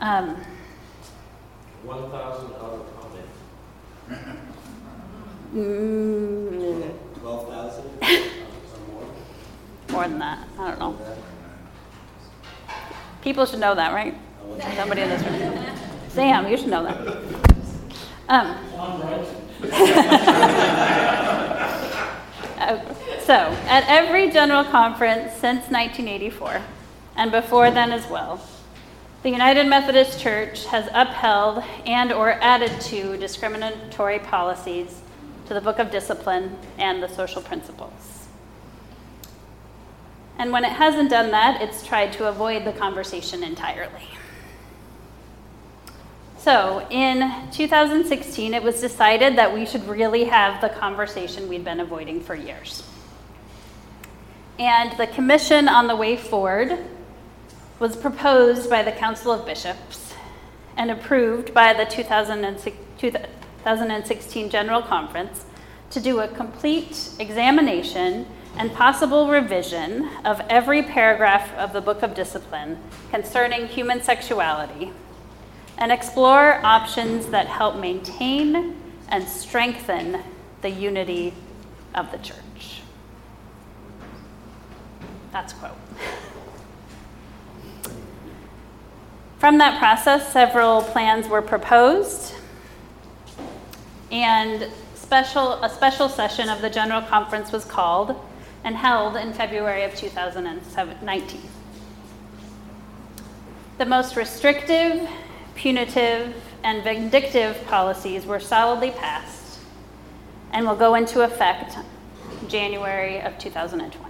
Um, 0.00 0.36
1,000 1.84 2.54
out 2.54 2.60
of 2.60 2.86
how 2.96 4.34
mm, 5.54 6.92
12,000 7.20 7.84
more? 8.88 9.06
more 9.92 10.08
than 10.08 10.18
that. 10.18 10.48
I 10.58 10.70
don't 10.70 10.80
know. 10.80 10.98
People 13.22 13.46
should 13.46 13.60
know 13.60 13.76
that, 13.76 13.94
right? 13.94 14.16
Somebody 14.74 15.02
in 15.02 15.08
this 15.08 15.22
room. 15.22 15.66
Sam, 16.08 16.48
you 16.48 16.56
should 16.56 16.66
know 16.66 16.82
that. 16.82 16.96
Um, 18.28 18.56
so, 23.30 23.56
at 23.68 23.84
every 23.86 24.28
general 24.28 24.64
conference 24.64 25.30
since 25.34 25.70
1984, 25.70 26.60
and 27.14 27.30
before 27.30 27.70
then 27.70 27.92
as 27.92 28.04
well, 28.10 28.44
the 29.22 29.30
United 29.30 29.68
Methodist 29.68 30.18
Church 30.18 30.66
has 30.66 30.88
upheld 30.92 31.62
and 31.86 32.12
or 32.12 32.32
added 32.32 32.80
to 32.80 33.16
discriminatory 33.18 34.18
policies 34.18 35.02
to 35.46 35.54
the 35.54 35.60
Book 35.60 35.78
of 35.78 35.92
Discipline 35.92 36.58
and 36.76 37.00
the 37.00 37.06
social 37.06 37.40
principles. 37.40 38.26
And 40.36 40.50
when 40.50 40.64
it 40.64 40.72
hasn't 40.72 41.10
done 41.10 41.30
that, 41.30 41.62
it's 41.62 41.86
tried 41.86 42.12
to 42.14 42.26
avoid 42.26 42.64
the 42.64 42.72
conversation 42.72 43.44
entirely. 43.44 44.08
So, 46.36 46.84
in 46.90 47.32
2016, 47.52 48.54
it 48.54 48.62
was 48.64 48.80
decided 48.80 49.36
that 49.36 49.54
we 49.54 49.66
should 49.66 49.86
really 49.86 50.24
have 50.24 50.60
the 50.60 50.70
conversation 50.70 51.48
we'd 51.48 51.62
been 51.62 51.78
avoiding 51.78 52.20
for 52.20 52.34
years. 52.34 52.89
And 54.60 54.96
the 54.98 55.06
Commission 55.06 55.68
on 55.70 55.86
the 55.86 55.96
Way 55.96 56.18
Forward 56.18 56.76
was 57.78 57.96
proposed 57.96 58.68
by 58.68 58.82
the 58.82 58.92
Council 58.92 59.32
of 59.32 59.46
Bishops 59.46 60.12
and 60.76 60.90
approved 60.90 61.54
by 61.54 61.72
the 61.72 61.86
2016 61.86 64.50
General 64.50 64.82
Conference 64.82 65.46
to 65.88 65.98
do 65.98 66.20
a 66.20 66.28
complete 66.28 67.08
examination 67.18 68.26
and 68.58 68.70
possible 68.74 69.30
revision 69.30 70.10
of 70.26 70.42
every 70.50 70.82
paragraph 70.82 71.56
of 71.56 71.72
the 71.72 71.80
Book 71.80 72.02
of 72.02 72.14
Discipline 72.14 72.76
concerning 73.10 73.66
human 73.66 74.02
sexuality 74.02 74.92
and 75.78 75.90
explore 75.90 76.60
options 76.66 77.28
that 77.28 77.46
help 77.46 77.76
maintain 77.76 78.76
and 79.08 79.26
strengthen 79.26 80.22
the 80.60 80.68
unity 80.68 81.32
of 81.94 82.12
the 82.12 82.18
church. 82.18 82.79
That's 85.32 85.52
quote. 85.52 85.76
From 89.38 89.58
that 89.58 89.78
process, 89.78 90.32
several 90.32 90.82
plans 90.82 91.26
were 91.26 91.40
proposed, 91.40 92.34
and 94.12 94.68
special, 94.94 95.54
a 95.62 95.70
special 95.70 96.08
session 96.08 96.48
of 96.48 96.60
the 96.60 96.68
General 96.68 97.02
Conference 97.02 97.50
was 97.50 97.64
called 97.64 98.20
and 98.64 98.76
held 98.76 99.16
in 99.16 99.32
February 99.32 99.82
of 99.82 99.94
2019. 99.94 101.40
The 103.78 103.86
most 103.86 104.14
restrictive, 104.14 105.08
punitive, 105.54 106.34
and 106.62 106.84
vindictive 106.84 107.64
policies 107.64 108.26
were 108.26 108.40
solidly 108.40 108.90
passed 108.90 109.58
and 110.52 110.66
will 110.66 110.76
go 110.76 110.94
into 110.96 111.22
effect 111.22 111.78
January 112.48 113.20
of 113.20 113.38
2020. 113.38 114.09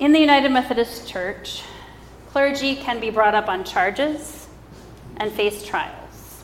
In 0.00 0.12
the 0.12 0.18
United 0.18 0.50
Methodist 0.50 1.06
Church, 1.06 1.62
clergy 2.30 2.74
can 2.74 3.00
be 3.00 3.10
brought 3.10 3.34
up 3.34 3.48
on 3.50 3.64
charges 3.64 4.48
and 5.18 5.30
face 5.30 5.62
trials 5.62 6.42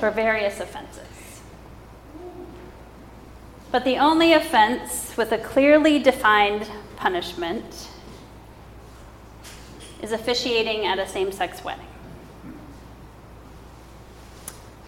for 0.00 0.10
various 0.10 0.60
offenses. 0.60 1.42
But 3.70 3.84
the 3.84 3.98
only 3.98 4.32
offense 4.32 5.14
with 5.14 5.30
a 5.32 5.36
clearly 5.36 5.98
defined 5.98 6.66
punishment 6.96 7.90
is 10.00 10.12
officiating 10.12 10.86
at 10.86 10.98
a 10.98 11.06
same 11.06 11.32
sex 11.32 11.62
wedding. 11.62 11.84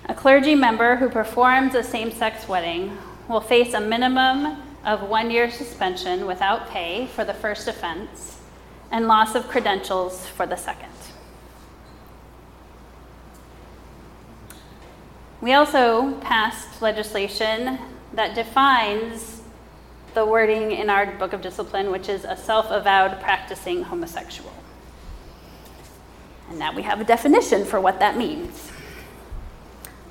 A 0.08 0.14
clergy 0.14 0.54
member 0.54 0.96
who 0.96 1.10
performs 1.10 1.74
a 1.74 1.82
same 1.82 2.10
sex 2.10 2.48
wedding 2.48 2.96
will 3.28 3.42
face 3.42 3.74
a 3.74 3.80
minimum 3.82 4.62
of 4.86 5.02
one 5.02 5.30
year 5.30 5.50
suspension 5.50 6.26
without 6.26 6.70
pay 6.70 7.08
for 7.08 7.24
the 7.24 7.34
first 7.34 7.66
offense 7.66 8.40
and 8.92 9.08
loss 9.08 9.34
of 9.34 9.48
credentials 9.48 10.26
for 10.26 10.46
the 10.46 10.56
second. 10.56 10.88
We 15.40 15.52
also 15.52 16.12
passed 16.20 16.80
legislation 16.80 17.78
that 18.14 18.34
defines 18.34 19.42
the 20.14 20.24
wording 20.24 20.72
in 20.72 20.88
our 20.88 21.06
Book 21.18 21.32
of 21.34 21.42
Discipline, 21.42 21.90
which 21.90 22.08
is 22.08 22.24
a 22.24 22.36
self 22.36 22.70
avowed 22.70 23.20
practicing 23.20 23.82
homosexual. 23.82 24.52
And 26.48 26.58
now 26.58 26.74
we 26.74 26.82
have 26.82 27.00
a 27.00 27.04
definition 27.04 27.64
for 27.64 27.80
what 27.80 27.98
that 27.98 28.16
means. 28.16 28.70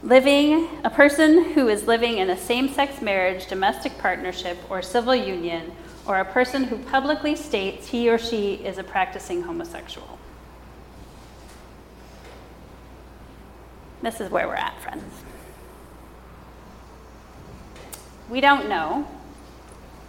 Living, 0.06 0.70
a 0.84 0.90
person 0.92 1.46
who 1.54 1.68
is 1.68 1.88
living 1.88 2.20
in 2.20 2.30
a 2.30 2.38
same 2.38 2.70
sex 2.70 3.02
marriage, 3.02 3.48
domestic 3.48 3.98
partnership, 3.98 4.56
or 4.70 4.84
civil 4.84 5.16
union, 5.16 5.72
or 6.06 6.20
a 6.20 6.26
person 6.26 6.66
who 6.66 6.78
publicly 6.78 7.36
states 7.36 7.88
he 7.88 8.08
or 8.08 8.20
she 8.20 8.54
is 8.54 8.78
a 8.78 8.84
practicing 8.84 9.42
homosexual. 9.42 10.20
This 14.04 14.22
is 14.22 14.30
where 14.30 14.48
we're 14.48 14.54
at, 14.54 14.80
friends. 14.80 15.12
We 18.30 18.42
don't 18.42 18.70
know 18.70 19.08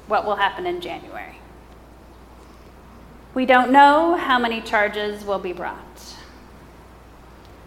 what 0.08 0.26
will 0.26 0.36
happen 0.36 0.66
in 0.66 0.82
January. 0.82 1.38
We 3.32 3.46
don't 3.46 3.72
know 3.72 4.14
how 4.16 4.38
many 4.38 4.60
charges 4.60 5.24
will 5.24 5.38
be 5.38 5.54
brought. 5.54 6.15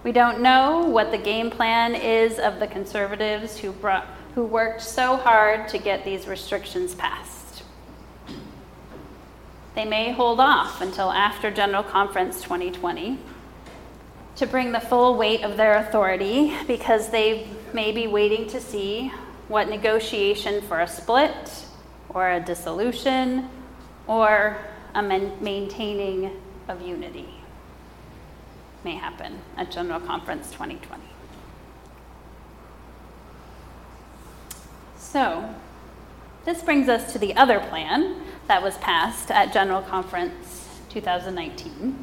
We 0.01 0.13
don't 0.13 0.39
know 0.39 0.85
what 0.85 1.11
the 1.11 1.17
game 1.17 1.49
plan 1.49 1.93
is 1.93 2.39
of 2.39 2.59
the 2.59 2.67
conservatives 2.67 3.57
who, 3.57 3.73
brought, 3.73 4.07
who 4.33 4.45
worked 4.45 4.81
so 4.81 5.17
hard 5.17 5.67
to 5.69 5.77
get 5.77 6.05
these 6.05 6.25
restrictions 6.25 6.95
passed. 6.95 7.63
They 9.75 9.83
may 9.83 10.13
hold 10.13 10.39
off 10.39 10.81
until 10.81 11.11
after 11.11 11.51
General 11.51 11.83
Conference 11.83 12.41
2020 12.41 13.17
to 14.37 14.47
bring 14.47 14.71
the 14.71 14.79
full 14.79 15.17
weight 15.17 15.43
of 15.43 15.57
their 15.57 15.75
authority 15.75 16.55
because 16.65 17.09
they 17.09 17.47
may 17.73 17.91
be 17.91 18.07
waiting 18.07 18.47
to 18.47 18.61
see 18.61 19.11
what 19.49 19.67
negotiation 19.67 20.61
for 20.61 20.79
a 20.79 20.87
split 20.87 21.65
or 22.07 22.31
a 22.31 22.39
dissolution 22.39 23.49
or 24.07 24.57
a 24.95 25.01
maintaining 25.01 26.31
of 26.69 26.81
unity 26.81 27.38
may 28.83 28.95
happen 28.95 29.39
at 29.57 29.71
General 29.71 29.99
Conference 29.99 30.51
2020. 30.51 31.03
So, 34.97 35.53
this 36.45 36.61
brings 36.61 36.87
us 36.87 37.11
to 37.13 37.19
the 37.19 37.35
other 37.35 37.59
plan 37.59 38.21
that 38.47 38.61
was 38.61 38.77
passed 38.77 39.31
at 39.31 39.51
General 39.51 39.81
Conference 39.81 40.79
2019, 40.89 41.95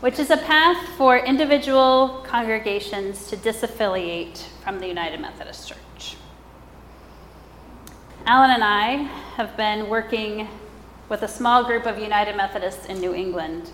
which 0.00 0.18
is 0.18 0.30
a 0.30 0.36
path 0.36 0.88
for 0.96 1.18
individual 1.18 2.24
congregations 2.26 3.28
to 3.28 3.36
disaffiliate 3.36 4.44
from 4.62 4.78
the 4.80 4.86
United 4.86 5.20
Methodist 5.20 5.68
Church. 5.68 6.16
Alan 8.26 8.50
and 8.50 8.62
I 8.62 9.08
have 9.36 9.56
been 9.56 9.88
working 9.88 10.46
with 11.08 11.22
a 11.22 11.28
small 11.28 11.64
group 11.64 11.86
of 11.86 11.98
United 11.98 12.36
Methodists 12.36 12.86
in 12.86 13.00
New 13.00 13.14
England 13.14 13.70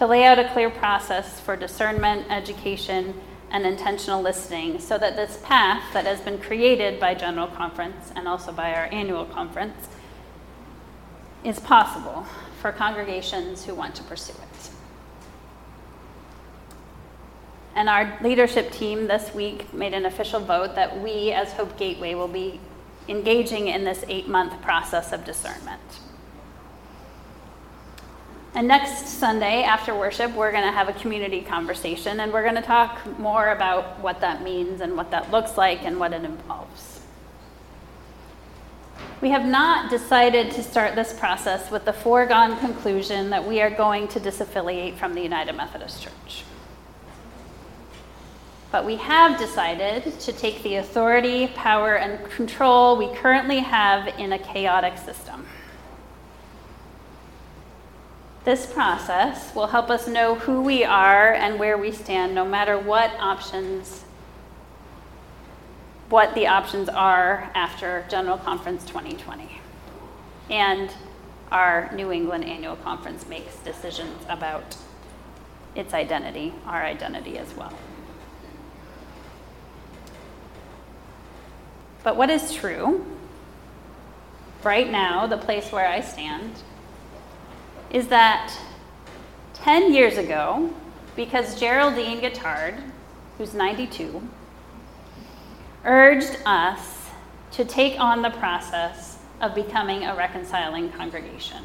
to 0.00 0.06
lay 0.06 0.24
out 0.24 0.38
a 0.38 0.48
clear 0.48 0.70
process 0.70 1.40
for 1.40 1.56
discernment, 1.56 2.24
education, 2.30 3.12
and 3.50 3.66
intentional 3.66 4.22
listening 4.22 4.78
so 4.80 4.96
that 4.96 5.14
this 5.14 5.38
path 5.44 5.82
that 5.92 6.06
has 6.06 6.22
been 6.22 6.38
created 6.38 6.98
by 6.98 7.12
General 7.14 7.48
Conference 7.48 8.10
and 8.16 8.26
also 8.26 8.50
by 8.50 8.72
our 8.72 8.86
annual 8.86 9.26
conference 9.26 9.88
is 11.44 11.60
possible 11.60 12.24
for 12.62 12.72
congregations 12.72 13.66
who 13.66 13.74
want 13.74 13.94
to 13.94 14.02
pursue 14.04 14.32
it. 14.32 14.70
And 17.74 17.86
our 17.90 18.18
leadership 18.22 18.72
team 18.72 19.06
this 19.06 19.34
week 19.34 19.74
made 19.74 19.92
an 19.92 20.06
official 20.06 20.40
vote 20.40 20.76
that 20.76 20.98
we, 20.98 21.30
as 21.32 21.52
Hope 21.52 21.76
Gateway, 21.76 22.14
will 22.14 22.26
be 22.26 22.58
engaging 23.06 23.68
in 23.68 23.84
this 23.84 24.02
eight 24.08 24.28
month 24.28 24.62
process 24.62 25.12
of 25.12 25.26
discernment. 25.26 26.00
And 28.54 28.66
next 28.66 29.06
Sunday 29.06 29.62
after 29.62 29.94
worship, 29.94 30.34
we're 30.34 30.50
going 30.50 30.64
to 30.64 30.72
have 30.72 30.88
a 30.88 30.92
community 30.94 31.40
conversation 31.40 32.18
and 32.20 32.32
we're 32.32 32.42
going 32.42 32.56
to 32.56 32.62
talk 32.62 33.18
more 33.18 33.50
about 33.50 34.00
what 34.00 34.20
that 34.20 34.42
means 34.42 34.80
and 34.80 34.96
what 34.96 35.12
that 35.12 35.30
looks 35.30 35.56
like 35.56 35.84
and 35.84 36.00
what 36.00 36.12
it 36.12 36.24
involves. 36.24 37.00
We 39.20 39.30
have 39.30 39.44
not 39.44 39.90
decided 39.90 40.50
to 40.52 40.62
start 40.62 40.94
this 40.94 41.12
process 41.12 41.70
with 41.70 41.84
the 41.84 41.92
foregone 41.92 42.58
conclusion 42.58 43.30
that 43.30 43.46
we 43.46 43.60
are 43.60 43.70
going 43.70 44.08
to 44.08 44.20
disaffiliate 44.20 44.96
from 44.96 45.14
the 45.14 45.20
United 45.20 45.54
Methodist 45.56 46.02
Church. 46.02 46.44
But 48.72 48.86
we 48.86 48.96
have 48.96 49.38
decided 49.38 50.18
to 50.20 50.32
take 50.32 50.62
the 50.62 50.76
authority, 50.76 51.48
power, 51.48 51.96
and 51.96 52.24
control 52.30 52.96
we 52.96 53.14
currently 53.14 53.58
have 53.58 54.08
in 54.18 54.32
a 54.32 54.38
chaotic 54.38 54.96
system. 54.96 55.46
This 58.50 58.66
process 58.66 59.54
will 59.54 59.68
help 59.68 59.90
us 59.90 60.08
know 60.08 60.34
who 60.34 60.60
we 60.60 60.82
are 60.82 61.32
and 61.32 61.56
where 61.56 61.78
we 61.78 61.92
stand, 61.92 62.34
no 62.34 62.44
matter 62.44 62.76
what 62.76 63.12
options, 63.20 64.02
what 66.08 66.34
the 66.34 66.48
options 66.48 66.88
are 66.88 67.48
after 67.54 68.04
General 68.08 68.38
Conference 68.38 68.84
2020. 68.86 69.60
And 70.50 70.92
our 71.52 71.92
New 71.94 72.10
England 72.10 72.44
Annual 72.44 72.74
Conference 72.74 73.24
makes 73.28 73.54
decisions 73.58 74.20
about 74.28 74.76
its 75.76 75.94
identity, 75.94 76.52
our 76.66 76.82
identity 76.82 77.38
as 77.38 77.54
well. 77.54 77.72
But 82.02 82.16
what 82.16 82.30
is 82.30 82.52
true, 82.52 83.06
right 84.64 84.90
now, 84.90 85.28
the 85.28 85.38
place 85.38 85.70
where 85.70 85.86
I 85.86 86.00
stand, 86.00 86.50
is 87.90 88.08
that 88.08 88.56
10 89.54 89.92
years 89.92 90.16
ago, 90.16 90.72
because 91.16 91.58
Geraldine 91.58 92.20
Guittard, 92.20 92.80
who's 93.36 93.54
92, 93.54 94.22
urged 95.84 96.38
us 96.46 97.08
to 97.52 97.64
take 97.64 97.98
on 97.98 98.22
the 98.22 98.30
process 98.30 99.18
of 99.40 99.54
becoming 99.54 100.04
a 100.04 100.14
reconciling 100.14 100.90
congregation. 100.92 101.64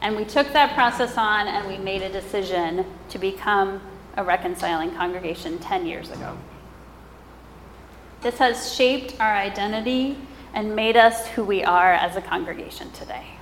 And 0.00 0.16
we 0.16 0.24
took 0.24 0.52
that 0.52 0.74
process 0.74 1.16
on 1.16 1.48
and 1.48 1.66
we 1.66 1.78
made 1.78 2.02
a 2.02 2.10
decision 2.10 2.84
to 3.08 3.18
become 3.18 3.80
a 4.16 4.22
reconciling 4.22 4.92
congregation 4.92 5.58
10 5.58 5.86
years 5.86 6.10
ago. 6.10 6.36
This 8.22 8.38
has 8.38 8.74
shaped 8.74 9.20
our 9.20 9.34
identity 9.34 10.16
and 10.54 10.74
made 10.74 10.96
us 10.96 11.26
who 11.28 11.44
we 11.44 11.62
are 11.64 11.92
as 11.92 12.16
a 12.16 12.22
congregation 12.22 12.90
today. 12.92 13.35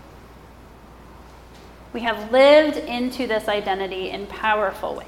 We 1.94 2.00
have 2.00 2.32
lived 2.32 2.76
into 2.76 3.28
this 3.28 3.46
identity 3.46 4.10
in 4.10 4.26
powerful 4.26 4.96
ways. 4.96 5.06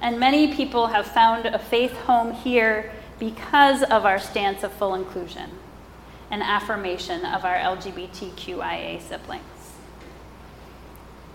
And 0.00 0.18
many 0.18 0.54
people 0.54 0.86
have 0.86 1.06
found 1.06 1.44
a 1.44 1.58
faith 1.58 1.92
home 1.92 2.32
here 2.32 2.90
because 3.18 3.82
of 3.82 4.06
our 4.06 4.18
stance 4.18 4.62
of 4.62 4.72
full 4.72 4.94
inclusion 4.94 5.50
and 6.30 6.42
affirmation 6.42 7.26
of 7.26 7.44
our 7.44 7.56
LGBTQIA 7.56 9.02
siblings. 9.02 9.44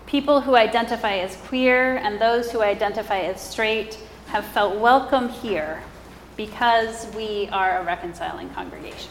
People 0.04 0.40
who 0.40 0.56
identify 0.56 1.18
as 1.18 1.36
queer 1.36 1.96
and 1.96 2.20
those 2.20 2.50
who 2.50 2.62
identify 2.62 3.20
as 3.20 3.40
straight 3.40 4.00
have 4.26 4.44
felt 4.46 4.80
welcome 4.80 5.28
here 5.28 5.80
because 6.36 7.06
we 7.14 7.48
are 7.52 7.78
a 7.78 7.84
reconciling 7.84 8.50
congregation. 8.50 9.10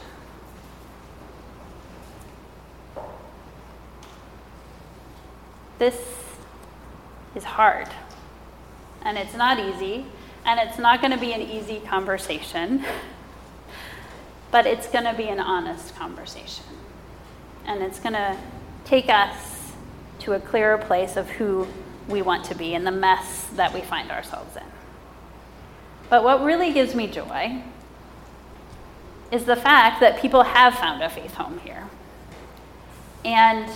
This 5.79 5.97
is 7.35 7.45
hard, 7.45 7.87
and 9.01 9.17
it's 9.17 9.33
not 9.33 9.59
easy, 9.59 10.05
and 10.45 10.59
it's 10.59 10.77
not 10.77 10.99
going 10.99 11.13
to 11.13 11.17
be 11.17 11.31
an 11.31 11.41
easy 11.41 11.79
conversation, 11.79 12.83
but 14.51 14.65
it's 14.65 14.87
going 14.87 15.05
to 15.05 15.13
be 15.13 15.29
an 15.29 15.39
honest 15.39 15.95
conversation. 15.95 16.65
And 17.65 17.81
it's 17.81 17.99
going 17.99 18.13
to 18.13 18.35
take 18.83 19.07
us 19.07 19.71
to 20.19 20.33
a 20.33 20.39
clearer 20.39 20.77
place 20.77 21.15
of 21.15 21.29
who 21.29 21.65
we 22.09 22.21
want 22.21 22.43
to 22.45 22.55
be 22.55 22.75
and 22.75 22.85
the 22.85 22.91
mess 22.91 23.45
that 23.55 23.73
we 23.73 23.79
find 23.79 24.11
ourselves 24.11 24.57
in. 24.57 24.63
But 26.09 26.25
what 26.25 26.43
really 26.43 26.73
gives 26.73 26.93
me 26.93 27.07
joy 27.07 27.61
is 29.31 29.45
the 29.45 29.55
fact 29.55 30.01
that 30.01 30.19
people 30.19 30.43
have 30.43 30.73
found 30.75 31.03
a 31.03 31.09
faith 31.09 31.35
home 31.35 31.59
here. 31.59 31.87
And 33.23 33.71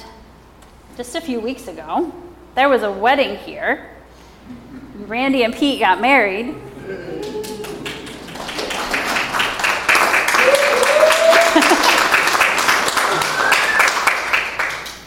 just 0.95 1.15
a 1.15 1.21
few 1.21 1.39
weeks 1.39 1.67
ago, 1.67 2.13
there 2.55 2.69
was 2.69 2.83
a 2.83 2.91
wedding 2.91 3.37
here. 3.37 3.89
Randy 4.95 5.43
and 5.43 5.53
Pete 5.53 5.79
got 5.79 5.99
married. 5.99 6.55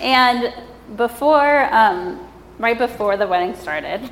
and 0.01 0.53
before, 0.97 1.73
um, 1.73 2.29
right 2.59 2.77
before 2.77 3.17
the 3.17 3.29
wedding 3.29 3.55
started, 3.55 4.11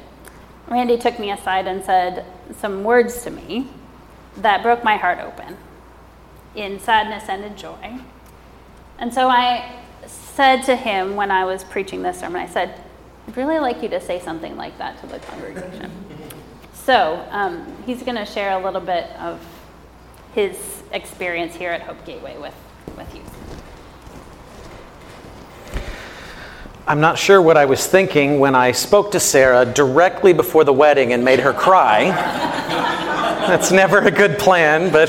Randy 0.68 0.96
took 0.96 1.18
me 1.18 1.32
aside 1.32 1.66
and 1.66 1.84
said 1.84 2.24
some 2.56 2.84
words 2.84 3.22
to 3.24 3.30
me 3.30 3.68
that 4.36 4.62
broke 4.62 4.84
my 4.84 4.96
heart 4.96 5.18
open 5.18 5.56
in 6.54 6.78
sadness 6.78 7.24
and 7.28 7.44
in 7.44 7.56
joy. 7.56 7.98
And 8.98 9.12
so 9.12 9.28
I 9.28 9.83
said 10.34 10.62
to 10.64 10.74
him 10.74 11.14
when 11.14 11.30
I 11.30 11.44
was 11.44 11.62
preaching 11.62 12.02
this 12.02 12.18
sermon, 12.18 12.42
I 12.42 12.48
said, 12.48 12.80
I'd 13.28 13.36
really 13.36 13.60
like 13.60 13.82
you 13.82 13.88
to 13.90 14.00
say 14.00 14.18
something 14.18 14.56
like 14.56 14.76
that 14.78 15.00
to 15.00 15.06
the 15.06 15.20
congregation. 15.20 15.92
so 16.74 17.24
um, 17.30 17.72
he's 17.86 18.02
going 18.02 18.16
to 18.16 18.26
share 18.26 18.58
a 18.58 18.64
little 18.64 18.80
bit 18.80 19.10
of 19.12 19.40
his 20.34 20.82
experience 20.90 21.54
here 21.54 21.70
at 21.70 21.82
Hope 21.82 22.04
Gateway 22.04 22.36
with, 22.36 22.54
with 22.96 23.14
you. 23.14 23.22
I'm 26.88 27.00
not 27.00 27.16
sure 27.16 27.40
what 27.40 27.56
I 27.56 27.64
was 27.64 27.86
thinking 27.86 28.40
when 28.40 28.56
I 28.56 28.72
spoke 28.72 29.12
to 29.12 29.20
Sarah 29.20 29.64
directly 29.64 30.32
before 30.32 30.64
the 30.64 30.72
wedding 30.72 31.12
and 31.12 31.24
made 31.24 31.38
her 31.40 31.52
cry. 31.52 32.06
That's 33.46 33.70
never 33.70 33.98
a 33.98 34.10
good 34.10 34.38
plan, 34.38 34.90
but. 34.90 35.08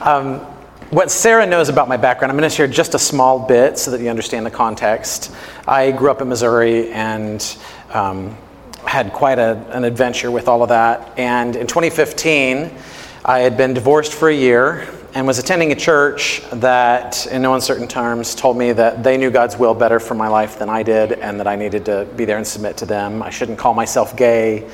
um, 0.00 0.46
what 0.90 1.08
Sarah 1.08 1.46
knows 1.46 1.68
about 1.68 1.88
my 1.88 1.96
background, 1.96 2.32
I'm 2.32 2.36
going 2.36 2.50
to 2.50 2.54
share 2.54 2.66
just 2.66 2.94
a 2.94 2.98
small 2.98 3.38
bit 3.38 3.78
so 3.78 3.92
that 3.92 4.00
you 4.00 4.08
understand 4.08 4.44
the 4.44 4.50
context. 4.50 5.32
I 5.66 5.92
grew 5.92 6.10
up 6.10 6.20
in 6.20 6.28
Missouri 6.28 6.90
and 6.90 7.56
um, 7.90 8.36
had 8.84 9.12
quite 9.12 9.38
a, 9.38 9.64
an 9.70 9.84
adventure 9.84 10.32
with 10.32 10.48
all 10.48 10.64
of 10.64 10.70
that. 10.70 11.16
And 11.16 11.54
in 11.54 11.68
2015, 11.68 12.76
I 13.24 13.38
had 13.38 13.56
been 13.56 13.72
divorced 13.72 14.14
for 14.14 14.30
a 14.30 14.34
year 14.34 14.88
and 15.14 15.28
was 15.28 15.38
attending 15.38 15.70
a 15.70 15.76
church 15.76 16.42
that, 16.54 17.24
in 17.28 17.42
no 17.42 17.54
uncertain 17.54 17.86
terms, 17.86 18.34
told 18.34 18.56
me 18.56 18.72
that 18.72 19.04
they 19.04 19.16
knew 19.16 19.30
God's 19.30 19.56
will 19.56 19.74
better 19.74 20.00
for 20.00 20.16
my 20.16 20.26
life 20.26 20.58
than 20.58 20.68
I 20.68 20.82
did 20.82 21.12
and 21.12 21.38
that 21.38 21.46
I 21.46 21.54
needed 21.54 21.84
to 21.84 22.08
be 22.16 22.24
there 22.24 22.36
and 22.36 22.46
submit 22.46 22.76
to 22.78 22.86
them. 22.86 23.22
I 23.22 23.30
shouldn't 23.30 23.58
call 23.58 23.74
myself 23.74 24.16
gay 24.16 24.68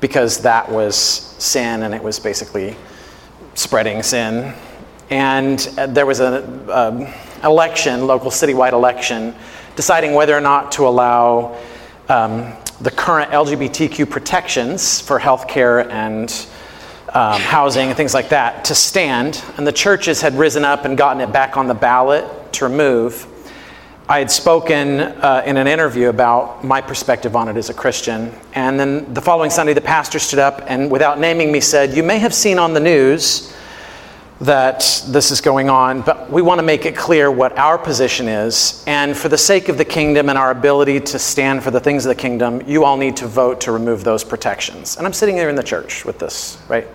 because 0.00 0.38
that 0.42 0.68
was 0.68 0.96
sin 0.96 1.84
and 1.84 1.94
it 1.94 2.02
was 2.02 2.18
basically 2.18 2.74
spreading 3.54 4.02
sin. 4.02 4.52
And 5.10 5.58
there 5.58 6.06
was 6.06 6.20
an 6.20 6.70
um, 6.70 7.06
election, 7.42 8.06
local 8.06 8.30
citywide 8.30 8.72
election, 8.72 9.34
deciding 9.76 10.14
whether 10.14 10.36
or 10.36 10.40
not 10.40 10.72
to 10.72 10.86
allow 10.86 11.58
um, 12.08 12.52
the 12.80 12.90
current 12.90 13.30
LGBTQ 13.30 14.08
protections 14.08 15.00
for 15.00 15.18
healthcare 15.18 15.88
and 15.90 16.30
um, 17.14 17.40
housing 17.40 17.88
and 17.88 17.96
things 17.96 18.12
like 18.12 18.30
that 18.30 18.64
to 18.64 18.74
stand, 18.74 19.42
and 19.56 19.66
the 19.66 19.72
churches 19.72 20.20
had 20.20 20.34
risen 20.34 20.64
up 20.64 20.84
and 20.84 20.98
gotten 20.98 21.20
it 21.20 21.32
back 21.32 21.56
on 21.56 21.68
the 21.68 21.74
ballot 21.74 22.24
to 22.54 22.64
remove. 22.64 23.26
I 24.08 24.18
had 24.18 24.30
spoken 24.30 25.00
uh, 25.00 25.42
in 25.46 25.56
an 25.56 25.66
interview 25.66 26.08
about 26.08 26.64
my 26.64 26.80
perspective 26.80 27.36
on 27.36 27.48
it 27.48 27.56
as 27.56 27.70
a 27.70 27.74
Christian, 27.74 28.32
and 28.54 28.78
then 28.78 29.14
the 29.14 29.20
following 29.20 29.50
Sunday, 29.50 29.74
the 29.74 29.80
pastor 29.80 30.18
stood 30.18 30.40
up 30.40 30.62
and, 30.66 30.90
without 30.90 31.20
naming 31.20 31.52
me, 31.52 31.60
said, 31.60 31.94
You 31.94 32.02
may 32.02 32.18
have 32.18 32.34
seen 32.34 32.58
on 32.58 32.74
the 32.74 32.80
news 32.80 33.54
that 34.40 35.04
this 35.08 35.30
is 35.30 35.40
going 35.40 35.70
on, 35.70 36.02
but 36.02 36.28
we 36.30 36.42
want 36.42 36.58
to 36.58 36.62
make 36.62 36.86
it 36.86 36.96
clear 36.96 37.30
what 37.30 37.56
our 37.56 37.78
position 37.78 38.26
is. 38.26 38.82
And 38.86 39.16
for 39.16 39.28
the 39.28 39.38
sake 39.38 39.68
of 39.68 39.78
the 39.78 39.84
kingdom 39.84 40.28
and 40.28 40.36
our 40.36 40.50
ability 40.50 41.00
to 41.00 41.18
stand 41.18 41.62
for 41.62 41.70
the 41.70 41.80
things 41.80 42.04
of 42.04 42.08
the 42.08 42.20
kingdom, 42.20 42.60
you 42.66 42.84
all 42.84 42.96
need 42.96 43.16
to 43.18 43.26
vote 43.28 43.60
to 43.62 43.72
remove 43.72 44.02
those 44.02 44.24
protections. 44.24 44.96
And 44.96 45.06
I'm 45.06 45.12
sitting 45.12 45.36
there 45.36 45.50
in 45.50 45.54
the 45.54 45.62
church 45.62 46.04
with 46.04 46.18
this, 46.18 46.58
right? 46.68 46.88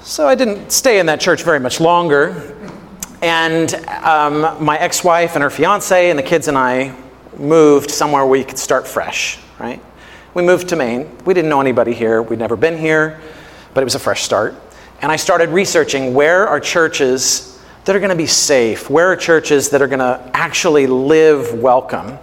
So 0.00 0.26
I 0.26 0.34
didn't 0.34 0.72
stay 0.72 0.98
in 0.98 1.06
that 1.06 1.20
church 1.20 1.42
very 1.42 1.60
much 1.60 1.80
longer. 1.80 2.56
And 3.20 3.74
um, 3.74 4.64
my 4.64 4.78
ex 4.78 5.04
wife 5.04 5.34
and 5.34 5.42
her 5.42 5.50
fiance 5.50 6.08
and 6.08 6.18
the 6.18 6.22
kids 6.22 6.48
and 6.48 6.56
I 6.56 6.96
moved 7.36 7.90
somewhere 7.90 8.22
where 8.22 8.30
we 8.30 8.44
could 8.44 8.58
start 8.58 8.86
fresh, 8.86 9.38
right? 9.58 9.82
We 10.32 10.42
moved 10.42 10.68
to 10.70 10.76
Maine. 10.76 11.10
We 11.26 11.34
didn't 11.34 11.50
know 11.50 11.60
anybody 11.60 11.92
here, 11.92 12.22
we'd 12.22 12.38
never 12.38 12.56
been 12.56 12.78
here, 12.78 13.20
but 13.74 13.82
it 13.82 13.84
was 13.84 13.94
a 13.94 13.98
fresh 13.98 14.22
start. 14.22 14.54
And 15.00 15.12
I 15.12 15.16
started 15.16 15.50
researching 15.50 16.14
where 16.14 16.46
are 16.48 16.60
churches 16.60 17.60
that 17.84 17.94
are 17.94 18.00
going 18.00 18.10
to 18.10 18.16
be 18.16 18.26
safe, 18.26 18.90
where 18.90 19.12
are 19.12 19.16
churches 19.16 19.70
that 19.70 19.80
are 19.80 19.86
going 19.86 20.00
to 20.00 20.30
actually 20.34 20.86
live 20.86 21.54
welcome, 21.54 22.18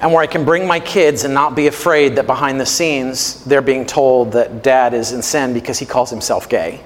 and 0.00 0.12
where 0.12 0.22
I 0.22 0.26
can 0.26 0.44
bring 0.44 0.66
my 0.66 0.80
kids 0.80 1.24
and 1.24 1.32
not 1.32 1.54
be 1.54 1.66
afraid 1.66 2.16
that 2.16 2.26
behind 2.26 2.60
the 2.60 2.66
scenes 2.66 3.44
they're 3.44 3.62
being 3.62 3.86
told 3.86 4.32
that 4.32 4.62
dad 4.62 4.94
is 4.94 5.12
in 5.12 5.22
sin 5.22 5.54
because 5.54 5.78
he 5.78 5.86
calls 5.86 6.10
himself 6.10 6.48
gay 6.48 6.82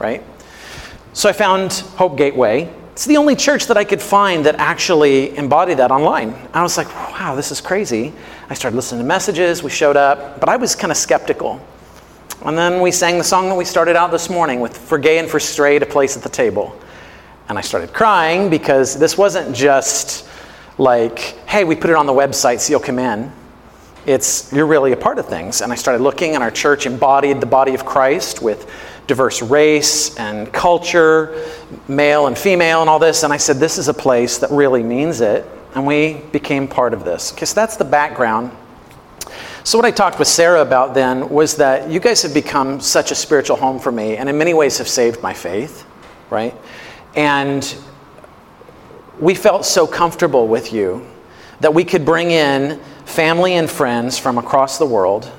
right? 0.00 0.24
So 1.12 1.28
I 1.28 1.32
found 1.32 1.72
Hope 1.72 2.16
Gateway. 2.16 2.72
It's 2.92 3.04
the 3.04 3.18
only 3.18 3.36
church 3.36 3.66
that 3.66 3.76
I 3.76 3.84
could 3.84 4.02
find 4.02 4.44
that 4.46 4.56
actually 4.56 5.36
embodied 5.36 5.78
that 5.78 5.92
online. 5.92 6.34
I 6.52 6.62
was 6.62 6.76
like, 6.76 6.88
wow, 6.88 7.36
this 7.36 7.52
is 7.52 7.60
crazy. 7.60 8.12
I 8.48 8.54
started 8.54 8.74
listening 8.74 9.02
to 9.02 9.06
messages, 9.06 9.62
we 9.62 9.70
showed 9.70 9.96
up, 9.96 10.40
but 10.40 10.48
I 10.48 10.56
was 10.56 10.74
kind 10.74 10.90
of 10.90 10.96
skeptical. 10.96 11.64
And 12.44 12.56
then 12.56 12.80
we 12.80 12.90
sang 12.90 13.18
the 13.18 13.24
song 13.24 13.48
that 13.48 13.54
we 13.54 13.64
started 13.64 13.96
out 13.96 14.10
this 14.10 14.30
morning 14.30 14.60
with 14.60 14.76
For 14.76 14.98
Gay 14.98 15.18
and 15.18 15.28
for 15.28 15.38
Straight, 15.38 15.82
a 15.82 15.86
place 15.86 16.16
at 16.16 16.22
the 16.22 16.28
table. 16.28 16.78
And 17.48 17.58
I 17.58 17.60
started 17.60 17.92
crying 17.92 18.48
because 18.48 18.98
this 18.98 19.18
wasn't 19.18 19.54
just 19.54 20.26
like, 20.78 21.18
hey, 21.46 21.64
we 21.64 21.76
put 21.76 21.90
it 21.90 21.96
on 21.96 22.06
the 22.06 22.12
website 22.12 22.60
so 22.60 22.72
you'll 22.72 22.80
come 22.80 22.98
in. 22.98 23.30
It's, 24.06 24.50
you're 24.52 24.66
really 24.66 24.92
a 24.92 24.96
part 24.96 25.18
of 25.18 25.26
things. 25.26 25.60
And 25.60 25.72
I 25.72 25.76
started 25.76 26.02
looking, 26.02 26.34
and 26.34 26.42
our 26.42 26.50
church 26.50 26.86
embodied 26.86 27.40
the 27.40 27.46
body 27.46 27.74
of 27.74 27.84
Christ 27.84 28.40
with 28.40 28.70
diverse 29.06 29.42
race 29.42 30.16
and 30.16 30.50
culture, 30.52 31.44
male 31.88 32.26
and 32.26 32.38
female, 32.38 32.80
and 32.80 32.88
all 32.88 32.98
this. 32.98 33.24
And 33.24 33.32
I 33.32 33.36
said, 33.36 33.56
this 33.56 33.76
is 33.76 33.88
a 33.88 33.94
place 33.94 34.38
that 34.38 34.50
really 34.50 34.82
means 34.82 35.20
it. 35.20 35.44
And 35.74 35.86
we 35.86 36.22
became 36.32 36.66
part 36.66 36.94
of 36.94 37.04
this. 37.04 37.30
Because 37.30 37.52
that's 37.52 37.76
the 37.76 37.84
background. 37.84 38.56
So, 39.62 39.76
what 39.76 39.84
I 39.84 39.90
talked 39.90 40.18
with 40.18 40.28
Sarah 40.28 40.62
about 40.62 40.94
then 40.94 41.28
was 41.28 41.56
that 41.56 41.90
you 41.90 42.00
guys 42.00 42.22
have 42.22 42.32
become 42.32 42.80
such 42.80 43.10
a 43.10 43.14
spiritual 43.14 43.56
home 43.56 43.78
for 43.78 43.92
me, 43.92 44.16
and 44.16 44.28
in 44.28 44.38
many 44.38 44.54
ways 44.54 44.78
have 44.78 44.88
saved 44.88 45.22
my 45.22 45.34
faith, 45.34 45.84
right? 46.30 46.54
And 47.14 47.76
we 49.18 49.34
felt 49.34 49.66
so 49.66 49.86
comfortable 49.86 50.48
with 50.48 50.72
you 50.72 51.06
that 51.60 51.74
we 51.74 51.84
could 51.84 52.06
bring 52.06 52.30
in 52.30 52.80
family 53.04 53.54
and 53.54 53.70
friends 53.70 54.18
from 54.18 54.38
across 54.38 54.78
the 54.78 54.86
world, 54.86 55.30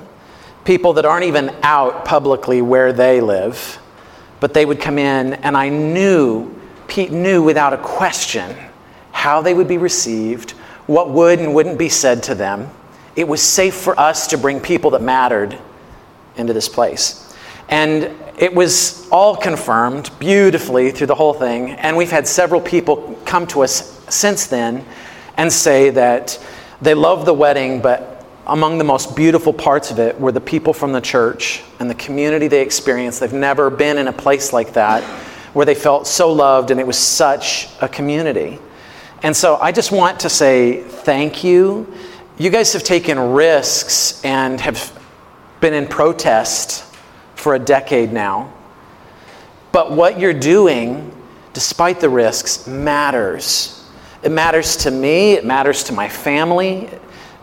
people 0.64 0.92
that 0.92 1.04
aren't 1.04 1.24
even 1.24 1.54
out 1.64 2.04
publicly 2.04 2.62
where 2.62 2.92
they 2.92 3.20
live, 3.20 3.80
but 4.38 4.54
they 4.54 4.64
would 4.64 4.80
come 4.80 4.98
in, 4.98 5.34
and 5.34 5.56
I 5.56 5.68
knew, 5.68 6.54
Pete 6.86 7.10
knew 7.10 7.42
without 7.42 7.72
a 7.72 7.78
question 7.78 8.56
how 9.10 9.42
they 9.42 9.52
would 9.52 9.68
be 9.68 9.78
received, 9.78 10.52
what 10.86 11.10
would 11.10 11.40
and 11.40 11.54
wouldn't 11.54 11.78
be 11.78 11.88
said 11.88 12.22
to 12.24 12.36
them. 12.36 12.70
It 13.14 13.28
was 13.28 13.42
safe 13.42 13.74
for 13.74 13.98
us 13.98 14.28
to 14.28 14.38
bring 14.38 14.60
people 14.60 14.90
that 14.90 15.02
mattered 15.02 15.58
into 16.36 16.52
this 16.52 16.68
place. 16.68 17.34
And 17.68 18.10
it 18.38 18.54
was 18.54 19.08
all 19.10 19.36
confirmed 19.36 20.10
beautifully 20.18 20.90
through 20.90 21.06
the 21.06 21.14
whole 21.14 21.34
thing. 21.34 21.70
And 21.72 21.96
we've 21.96 22.10
had 22.10 22.26
several 22.26 22.60
people 22.60 23.18
come 23.24 23.46
to 23.48 23.62
us 23.62 24.00
since 24.08 24.46
then 24.46 24.84
and 25.36 25.52
say 25.52 25.90
that 25.90 26.38
they 26.80 26.94
love 26.94 27.24
the 27.24 27.34
wedding, 27.34 27.80
but 27.80 28.26
among 28.46 28.78
the 28.78 28.84
most 28.84 29.14
beautiful 29.14 29.52
parts 29.52 29.90
of 29.90 29.98
it 29.98 30.18
were 30.20 30.32
the 30.32 30.40
people 30.40 30.72
from 30.72 30.92
the 30.92 31.00
church 31.00 31.62
and 31.78 31.88
the 31.88 31.94
community 31.94 32.48
they 32.48 32.62
experienced. 32.62 33.20
They've 33.20 33.32
never 33.32 33.70
been 33.70 33.98
in 33.98 34.08
a 34.08 34.12
place 34.12 34.52
like 34.52 34.72
that 34.72 35.02
where 35.54 35.66
they 35.66 35.74
felt 35.74 36.06
so 36.06 36.32
loved 36.32 36.70
and 36.70 36.80
it 36.80 36.86
was 36.86 36.98
such 36.98 37.68
a 37.80 37.88
community. 37.88 38.58
And 39.22 39.36
so 39.36 39.56
I 39.56 39.70
just 39.70 39.92
want 39.92 40.20
to 40.20 40.28
say 40.28 40.82
thank 40.82 41.44
you. 41.44 41.86
You 42.38 42.48
guys 42.48 42.72
have 42.72 42.82
taken 42.82 43.18
risks 43.18 44.24
and 44.24 44.58
have 44.60 44.98
been 45.60 45.74
in 45.74 45.86
protest 45.86 46.82
for 47.34 47.54
a 47.54 47.58
decade 47.58 48.10
now. 48.10 48.50
But 49.70 49.92
what 49.92 50.18
you're 50.18 50.32
doing, 50.32 51.14
despite 51.52 52.00
the 52.00 52.08
risks, 52.08 52.66
matters. 52.66 53.86
It 54.22 54.32
matters 54.32 54.76
to 54.78 54.90
me, 54.90 55.32
it 55.32 55.44
matters 55.44 55.84
to 55.84 55.92
my 55.92 56.08
family, 56.08 56.88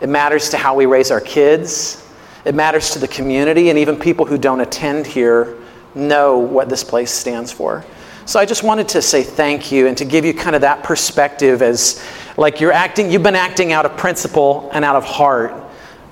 it 0.00 0.08
matters 0.08 0.48
to 0.50 0.56
how 0.56 0.74
we 0.74 0.86
raise 0.86 1.12
our 1.12 1.20
kids, 1.20 2.08
it 2.44 2.56
matters 2.56 2.90
to 2.90 2.98
the 2.98 3.08
community, 3.08 3.70
and 3.70 3.78
even 3.78 3.96
people 3.96 4.26
who 4.26 4.38
don't 4.38 4.60
attend 4.60 5.06
here 5.06 5.56
know 5.94 6.38
what 6.38 6.68
this 6.68 6.82
place 6.82 7.12
stands 7.12 7.52
for. 7.52 7.84
So 8.26 8.38
I 8.38 8.44
just 8.44 8.62
wanted 8.62 8.88
to 8.90 9.02
say 9.02 9.22
thank 9.22 9.72
you 9.72 9.86
and 9.86 9.96
to 9.98 10.04
give 10.04 10.24
you 10.24 10.34
kind 10.34 10.54
of 10.54 10.62
that 10.62 10.84
perspective 10.84 11.62
as 11.62 12.02
like 12.36 12.60
you're 12.60 12.72
acting, 12.72 13.10
you've 13.10 13.22
been 13.22 13.34
acting 13.34 13.72
out 13.72 13.86
of 13.86 13.96
principle 13.96 14.70
and 14.72 14.84
out 14.84 14.96
of 14.96 15.04
heart. 15.04 15.54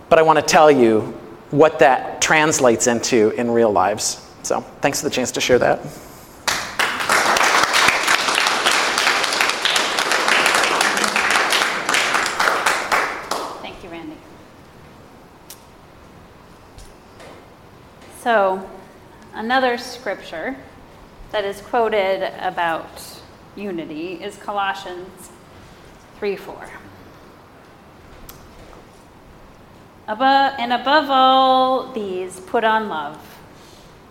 But 0.08 0.18
I 0.18 0.22
want 0.22 0.38
to 0.38 0.44
tell 0.44 0.70
you 0.70 1.00
what 1.50 1.78
that 1.78 2.20
translates 2.20 2.86
into 2.86 3.30
in 3.30 3.50
real 3.50 3.70
lives. 3.70 4.26
So 4.42 4.60
thanks 4.80 5.00
for 5.00 5.08
the 5.08 5.14
chance 5.14 5.30
to 5.32 5.40
share 5.40 5.58
that. 5.58 5.80
Thank 13.62 13.84
you, 13.84 13.90
Randy. 13.90 14.16
So, 18.22 18.68
another 19.34 19.78
scripture 19.78 20.56
that 21.30 21.44
is 21.44 21.60
quoted 21.60 22.22
about 22.44 23.20
unity 23.56 24.14
is 24.14 24.36
Colossians 24.36 25.30
3 26.18 26.36
4. 26.36 26.70
Above, 30.08 30.54
and 30.58 30.72
above 30.72 31.10
all 31.10 31.92
these, 31.92 32.40
put 32.40 32.64
on 32.64 32.88
love, 32.88 33.16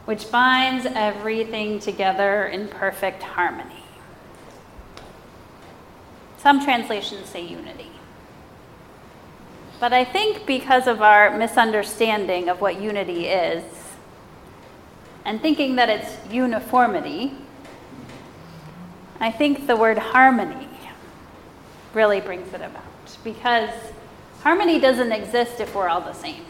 which 0.06 0.30
binds 0.30 0.86
everything 0.86 1.80
together 1.80 2.46
in 2.46 2.68
perfect 2.68 3.24
harmony. 3.24 3.84
Some 6.38 6.64
translations 6.64 7.28
say 7.30 7.42
unity. 7.46 7.90
But 9.80 9.92
I 9.92 10.06
think 10.06 10.46
because 10.46 10.88
of 10.88 11.02
our 11.02 11.36
misunderstanding 11.36 12.48
of 12.48 12.62
what 12.62 12.80
unity 12.80 13.28
is, 13.28 13.64
and 15.28 15.42
thinking 15.42 15.76
that 15.76 15.90
it's 15.90 16.18
uniformity, 16.32 17.34
I 19.20 19.30
think 19.30 19.68
the 19.68 19.76
word 19.76 19.98
harmony 19.98 20.70
really 21.94 22.22
brings 22.22 22.54
it 22.54 22.62
about. 22.62 22.84
Because 23.26 23.70
harmony 24.42 24.80
doesn't 24.80 25.12
exist 25.12 25.60
if 25.60 25.76
we're 25.76 25.90
all 25.90 26.00
the 26.00 26.14
same. 26.14 26.46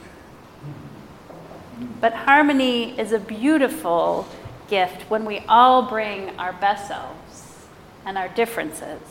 But 1.99 2.13
harmony 2.13 2.97
is 2.99 3.13
a 3.13 3.19
beautiful 3.19 4.27
gift 4.69 5.09
when 5.09 5.25
we 5.25 5.39
all 5.49 5.89
bring 5.89 6.29
our 6.37 6.53
best 6.53 6.87
selves 6.87 7.67
and 8.05 8.15
our 8.15 8.29
differences 8.29 9.01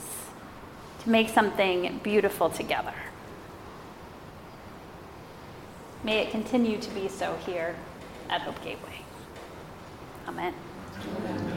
to 1.03 1.09
make 1.09 1.27
something 1.27 1.99
beautiful 2.03 2.49
together. 2.49 2.93
May 6.05 6.19
it 6.19 6.31
continue 6.31 6.79
to 6.79 6.89
be 6.91 7.09
so 7.09 7.35
here 7.45 7.75
at 8.29 8.41
Hope 8.41 8.63
Gateway. 8.63 8.96
Amen. 10.27 10.53
Amen. 11.15 11.56